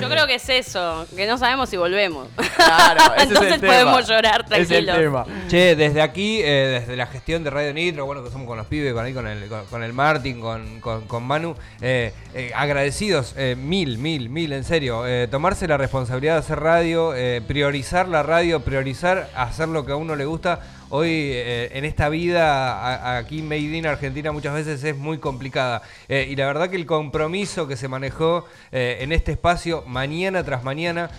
Yo 0.00 0.08
creo 0.08 0.26
que 0.26 0.34
es 0.36 0.48
eso, 0.48 1.06
que 1.14 1.26
no 1.26 1.38
sabemos 1.38 1.68
si 1.68 1.76
volvemos. 1.76 2.28
Claro, 2.56 3.14
ese 3.14 3.22
es 3.24 3.28
Entonces 3.28 3.60
tema. 3.60 3.72
podemos 3.72 4.08
llorar 4.08 4.44
Es 4.50 4.70
el 4.70 4.84
tranquilos. 4.86 4.96
tema. 4.96 5.24
Che, 5.48 5.76
desde 5.76 6.02
aquí, 6.02 6.40
eh, 6.42 6.80
desde 6.80 6.96
la 6.96 7.06
gestión 7.06 7.44
de 7.44 7.50
Radio 7.50 7.72
Nitro, 7.74 8.06
bueno, 8.06 8.22
que 8.24 8.30
somos 8.30 8.46
con 8.46 8.56
los 8.58 8.66
pibes, 8.66 8.92
con 8.92 9.04
ahí, 9.04 9.12
con 9.14 9.26
el, 9.26 9.48
con, 9.48 9.64
con 9.66 9.82
el 9.82 9.92
Martín, 9.92 10.40
con, 10.40 10.80
con, 10.80 11.06
con 11.06 11.22
Manu, 11.24 11.54
eh, 11.80 12.12
eh, 12.34 12.52
agradecidos, 12.54 13.34
eh, 13.36 13.56
mil, 13.56 13.98
mil, 13.98 14.28
mil, 14.30 14.52
en 14.52 14.64
serio. 14.64 15.06
Eh, 15.06 15.28
tomarse 15.30 15.66
la 15.68 15.76
responsabilidad 15.76 16.34
de 16.34 16.38
hacer 16.40 16.60
radio, 16.60 17.14
eh, 17.14 17.42
priorizar 17.46 18.08
la 18.08 18.22
radio, 18.22 18.60
priorizar 18.60 19.28
hacer 19.34 19.68
lo 19.68 19.84
que 19.84 19.92
a 19.92 19.96
uno 19.96 20.16
le 20.16 20.24
gusta. 20.24 20.60
Hoy, 20.90 21.08
eh, 21.10 21.68
en 21.74 21.84
esta 21.84 22.08
vida, 22.08 22.72
a- 22.80 23.18
aquí 23.18 23.42
Made 23.42 23.58
in 23.76 23.86
Argentina 23.86 24.32
muchas 24.32 24.54
veces 24.54 24.82
es 24.82 24.96
muy 24.96 25.18
complicada. 25.18 25.82
Eh, 26.08 26.28
y 26.30 26.34
la 26.36 26.46
verdad 26.46 26.70
que 26.70 26.76
el 26.76 26.86
compromiso 26.86 27.68
que 27.68 27.76
se 27.76 27.88
manejó 27.88 28.46
eh, 28.72 28.96
en 29.00 29.12
este 29.12 29.32
espacio, 29.32 29.84
mañana 29.86 30.42
tras 30.44 30.64
mañana, 30.64 31.10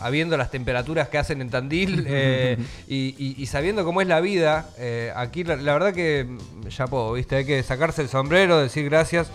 habiendo 0.00 0.36
las 0.36 0.50
temperaturas 0.50 1.08
que 1.08 1.18
hacen 1.18 1.40
en 1.40 1.50
Tandil 1.50 2.04
y, 2.88 3.14
y- 3.16 3.34
y 3.38 3.46
sabiendo 3.46 3.84
cómo 3.84 4.00
es 4.00 4.08
la 4.08 4.20
vida, 4.20 4.68
aquí 5.14 5.44
la, 5.44 5.54
la 5.54 5.72
verdad 5.72 5.94
que 5.94 6.24
mm, 6.28 6.66
ya 6.68 6.88
puedo, 6.88 7.12
¿viste? 7.12 7.36
Hay 7.36 7.44
que 7.44 7.62
sacarse 7.62 8.02
el 8.02 8.08
sombrero, 8.08 8.58
decir 8.58 8.84
gracias. 8.86 9.30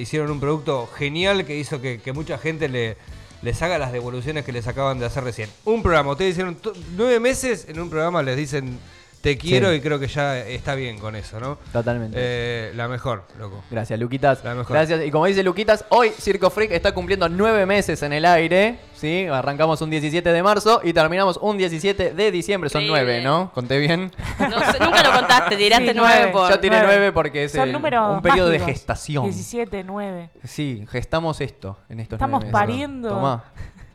Hicieron 0.00 0.32
un 0.32 0.40
producto 0.40 0.88
genial 0.98 1.44
que 1.44 1.56
hizo 1.56 1.80
que, 1.80 2.00
que 2.00 2.12
mucha 2.12 2.38
gente 2.38 2.68
le 2.68 2.96
les 3.42 3.60
haga 3.62 3.76
las 3.78 3.92
devoluciones 3.92 4.44
que 4.46 4.50
les 4.50 4.66
acaban 4.66 4.98
de 4.98 5.04
hacer 5.06 5.22
recién. 5.22 5.48
Un 5.66 5.82
programa, 5.82 6.12
ustedes 6.12 6.32
hicieron 6.32 6.58
nueve 6.96 7.20
meses 7.20 7.66
en 7.68 7.78
un 7.78 7.90
programa, 7.90 8.22
les 8.22 8.34
dicen 8.36 8.78
te 9.26 9.38
quiero 9.38 9.70
Sí. 9.70 9.76
y 9.76 9.80
creo 9.80 9.98
que 9.98 10.06
ya 10.06 10.38
está 10.38 10.74
bien 10.76 10.98
con 10.98 11.16
eso, 11.16 11.40
¿no? 11.40 11.58
Totalmente. 11.72 12.16
Eh, 12.20 12.72
la 12.76 12.86
mejor, 12.86 13.24
loco. 13.38 13.64
Gracias, 13.70 13.98
Luquitas. 13.98 14.44
La 14.44 14.54
mejor. 14.54 14.72
Gracias. 14.76 15.04
Y 15.04 15.10
como 15.10 15.26
dice 15.26 15.42
Luquitas, 15.42 15.84
hoy 15.88 16.10
Circo 16.10 16.48
Freak 16.50 16.70
está 16.70 16.92
cumpliendo 16.92 17.28
nueve 17.28 17.66
meses 17.66 18.02
en 18.02 18.12
el 18.12 18.24
aire. 18.24 18.78
¿sí? 18.94 19.26
Arrancamos 19.26 19.80
un 19.82 19.90
17 19.90 20.32
de 20.32 20.42
marzo 20.42 20.80
y 20.82 20.92
terminamos 20.92 21.38
un 21.42 21.58
17 21.58 22.14
de 22.14 22.30
diciembre. 22.30 22.70
Son 22.70 22.86
nueve, 22.86 23.20
¿no? 23.22 23.50
¿Conté 23.52 23.78
bien? 23.78 24.10
No 24.38 24.48
nunca 24.48 25.02
lo 25.02 25.12
contaste, 25.12 25.56
tiraste 25.58 25.88
Sí, 25.88 25.92
nueve 25.96 26.14
nueve. 26.18 26.32
por. 26.32 26.48
Yo 26.50 26.60
tiré 26.60 26.82
nueve 26.82 27.12
porque 27.12 27.44
es 27.44 27.54
el- 27.56 27.74
un 27.76 28.22
periodo 28.22 28.48
de 28.48 28.60
gestación. 28.60 29.24
17, 29.24 29.82
9. 29.84 30.30
Sí, 30.44 30.86
gestamos 30.90 31.40
esto 31.40 31.78
en 31.88 32.00
estos 32.00 32.16
Estamos 32.16 32.42
nueve 32.42 32.52
meses. 32.52 32.52
pariendo. 32.52 33.08
Tomá. 33.08 33.44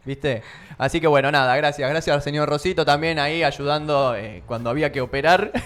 ¿Viste? 0.03 0.41
Así 0.79 0.99
que 0.99 1.05
bueno, 1.05 1.31
nada, 1.31 1.55
gracias. 1.55 1.87
Gracias 1.89 2.15
al 2.15 2.23
señor 2.23 2.49
Rosito 2.49 2.83
también 2.83 3.19
ahí 3.19 3.43
ayudando 3.43 4.15
eh, 4.15 4.41
cuando 4.47 4.69
había 4.71 4.91
que 4.91 5.01
operar. 5.01 5.51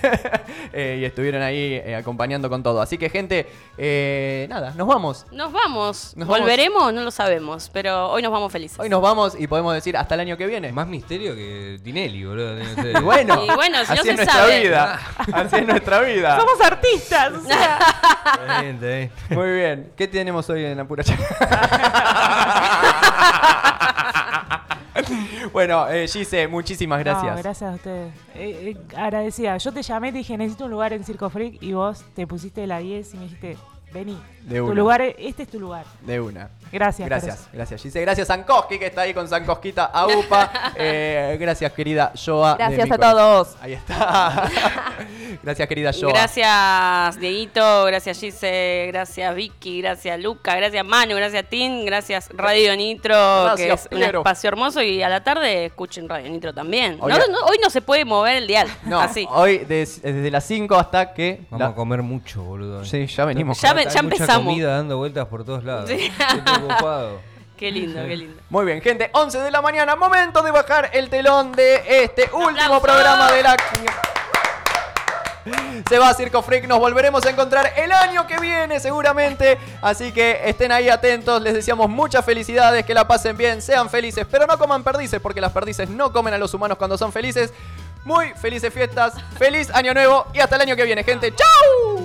Eh, 0.78 0.98
y 1.00 1.06
estuvieron 1.06 1.42
ahí 1.42 1.82
eh, 1.86 1.96
acompañando 1.96 2.50
con 2.50 2.62
todo. 2.62 2.82
Así 2.82 2.98
que, 2.98 3.10
gente, 3.10 3.48
eh, 3.78 4.46
nada, 4.50 4.74
nos 4.76 4.88
vamos. 4.88 5.26
Nos 5.32 5.54
vamos. 5.54 6.14
Nos 6.18 6.28
vamos. 6.28 6.40
¿Volveremos? 6.40 6.94
No 6.94 7.02
lo 7.02 7.12
sabemos, 7.12 7.70
pero 7.72 8.10
hoy 8.10 8.22
nos 8.22 8.32
vamos 8.32 8.52
felices. 8.52 8.78
Hoy 8.78 8.90
nos 8.90 9.02
vamos 9.02 9.40
y 9.40 9.48
podemos 9.48 9.74
decir 9.74 9.96
hasta 9.96 10.16
el 10.16 10.22
año 10.22 10.36
que 10.36 10.48
viene. 10.48 10.74
Más 10.74 10.88
misterio 10.88 11.34
que 11.34 11.80
Tinelli, 11.82 12.26
boludo. 12.26 12.56
Y 13.00 13.02
bueno, 13.02 13.46
Y 13.46 13.56
bueno, 13.56 13.86
si 13.86 13.94
no 13.94 13.94
así 13.94 14.04
se 14.04 14.10
es 14.10 14.16
nuestra 14.18 14.34
sabe. 14.34 14.60
vida. 14.62 15.00
Así 15.34 15.56
es 15.56 15.68
nuestra 15.68 16.02
vida. 16.02 16.40
Somos 16.40 16.62
artistas. 16.62 17.32
o 17.32 17.42
sea. 17.42 17.80
Está 18.26 18.62
bien, 18.62 18.76
está 18.76 18.88
bien. 18.88 19.12
Muy 19.30 19.52
bien. 19.52 19.92
¿Qué 19.96 20.08
tenemos 20.10 20.50
hoy 20.50 20.66
en 20.66 20.78
la 20.78 20.84
pura 20.86 21.04
Bueno, 25.52 25.88
eh, 25.90 26.08
Gise, 26.08 26.48
muchísimas 26.48 27.00
gracias. 27.00 27.36
No, 27.36 27.42
gracias 27.42 27.72
a 27.72 27.76
ustedes. 27.76 28.14
Eh, 28.36 28.76
eh, 28.76 28.96
agradecida. 28.96 29.58
Yo 29.58 29.72
te 29.72 29.82
llamé 29.82 30.10
y 30.10 30.12
te 30.12 30.18
dije, 30.20 30.38
necesito 30.38 30.66
un 30.66 30.72
lugar 30.72 30.94
en 30.94 31.04
Circo 31.04 31.30
Freak 31.30 31.62
y 31.62 31.74
vos 31.74 32.04
te 32.14 32.28
pusiste 32.28 32.66
la 32.68 32.80
10 32.80 33.14
y 33.14 33.18
me 33.18 33.24
dijiste, 33.24 33.58
vení. 33.94 34.18
De 34.46 34.60
tu 34.60 34.74
lugar, 34.76 35.02
es- 35.02 35.16
este 35.18 35.44
es 35.44 35.50
tu 35.50 35.60
lugar. 35.60 35.86
De 36.02 36.20
una. 36.22 36.50
Gracias. 36.72 37.08
Gracias, 37.08 37.48
gracias 37.54 37.82
Gise. 37.82 38.02
Gracias 38.02 38.28
Sankoski 38.28 38.78
que 38.80 38.88
está 38.88 39.02
ahí 39.02 39.14
con 39.14 39.28
Sankosquita 39.28 39.86
Aupa. 39.86 40.52
Eh, 40.78 41.38
gracias 41.40 41.72
querida 41.72 42.12
Joa. 42.16 42.56
Gracias 42.58 42.92
a 42.92 42.98
todos. 42.98 43.56
Ahí 43.62 43.74
está. 43.74 44.50
gracias 45.44 45.68
querida 45.68 45.92
Joa. 45.94 46.10
Gracias 46.12 47.20
Dieguito, 47.20 47.86
gracias 47.86 48.20
Gise, 48.20 48.86
gracias 48.88 49.34
Vicky, 49.36 49.82
gracias 49.82 50.20
Luca, 50.20 50.56
gracias 50.56 50.84
Manu, 50.86 51.16
gracias 51.16 51.46
Tim, 51.50 51.86
gracias 51.86 52.30
Radio 52.34 52.76
Nitro, 52.76 53.14
que 53.56 53.66
Gracias, 53.68 53.86
es 53.86 53.92
un 53.92 53.98
Piero. 54.00 54.20
espacio 54.20 54.48
hermoso 54.50 54.82
y 54.82 55.02
a 55.02 55.10
la 55.10 55.24
tarde 55.24 55.66
escuchen 55.66 56.10
Radio 56.10 56.30
Nitro 56.30 56.54
también. 56.54 56.98
Hoy- 57.00 57.12
No, 57.12 57.18
no, 57.20 57.38
hoy 57.48 57.58
no 57.62 57.70
se 57.70 57.82
puede 57.82 58.04
mover 58.06 58.36
el 58.38 58.48
dial, 58.48 58.68
No, 58.84 59.00
así. 59.00 59.26
hoy 59.32 59.60
des- 59.60 60.02
desde 60.02 60.30
las 60.32 60.44
5 60.46 60.76
hasta 60.76 61.14
que... 61.14 61.42
Vamos 61.50 61.60
la- 61.68 61.72
a 61.72 61.76
comer 61.76 62.02
mucho, 62.02 62.44
boludo. 62.44 62.84
Sí, 62.84 63.06
ya 63.08 63.26
venimos. 63.26 63.62
Ya 63.62 63.70
ya 63.84 64.02
mucha 64.04 64.26
comida 64.36 64.76
dando 64.78 64.98
vueltas 64.98 65.28
por 65.28 65.44
todos 65.44 65.64
lados. 65.64 65.90
Sí. 65.90 66.12
Estoy 66.20 66.42
preocupado. 66.42 67.20
Qué 67.58 67.72
lindo, 67.72 68.02
qué 68.06 68.18
lindo. 68.18 68.42
Muy 68.50 68.66
bien, 68.66 68.82
gente, 68.82 69.10
11 69.14 69.40
de 69.40 69.50
la 69.50 69.62
mañana, 69.62 69.96
momento 69.96 70.42
de 70.42 70.52
bajar 70.52 70.90
el 70.92 71.10
telón 71.10 71.54
de 71.54 72.04
este 72.04 72.30
último 72.34 72.82
programa 72.82 73.32
de 73.32 73.44
la... 73.44 73.56
Se 75.88 76.00
va 76.00 76.10
a 76.10 76.14
Circo 76.14 76.42
Freak, 76.42 76.68
nos 76.68 76.80
volveremos 76.80 77.26
a 77.26 77.30
encontrar 77.30 77.72
el 77.78 77.92
año 77.92 78.26
que 78.26 78.40
viene 78.40 78.80
seguramente, 78.80 79.58
así 79.82 80.12
que 80.12 80.42
estén 80.44 80.72
ahí 80.72 80.90
atentos, 80.90 81.42
les 81.42 81.54
deseamos 81.54 81.88
muchas 81.88 82.26
felicidades, 82.26 82.84
que 82.84 82.94
la 82.94 83.08
pasen 83.08 83.38
bien, 83.38 83.62
sean 83.62 83.90
felices, 83.90 84.26
pero 84.30 84.48
no 84.48 84.58
coman 84.58 84.84
perdices, 84.84 85.22
porque 85.22 85.40
las 85.40 85.52
perdices 85.52 85.90
no 85.90 86.12
comen 86.12 86.34
a 86.34 86.38
los 86.38 86.54
humanos 86.54 86.78
cuando 86.78 86.98
son 86.98 87.14
felices. 87.14 87.54
Muy 88.04 88.34
felices 88.34 88.74
fiestas, 88.74 89.14
feliz 89.38 89.70
año 89.72 89.94
nuevo 89.94 90.26
y 90.34 90.40
hasta 90.40 90.56
el 90.58 90.64
año 90.64 90.76
que 90.76 90.84
viene, 90.84 91.04
gente. 91.04 91.34
¡Chau! 91.34 92.05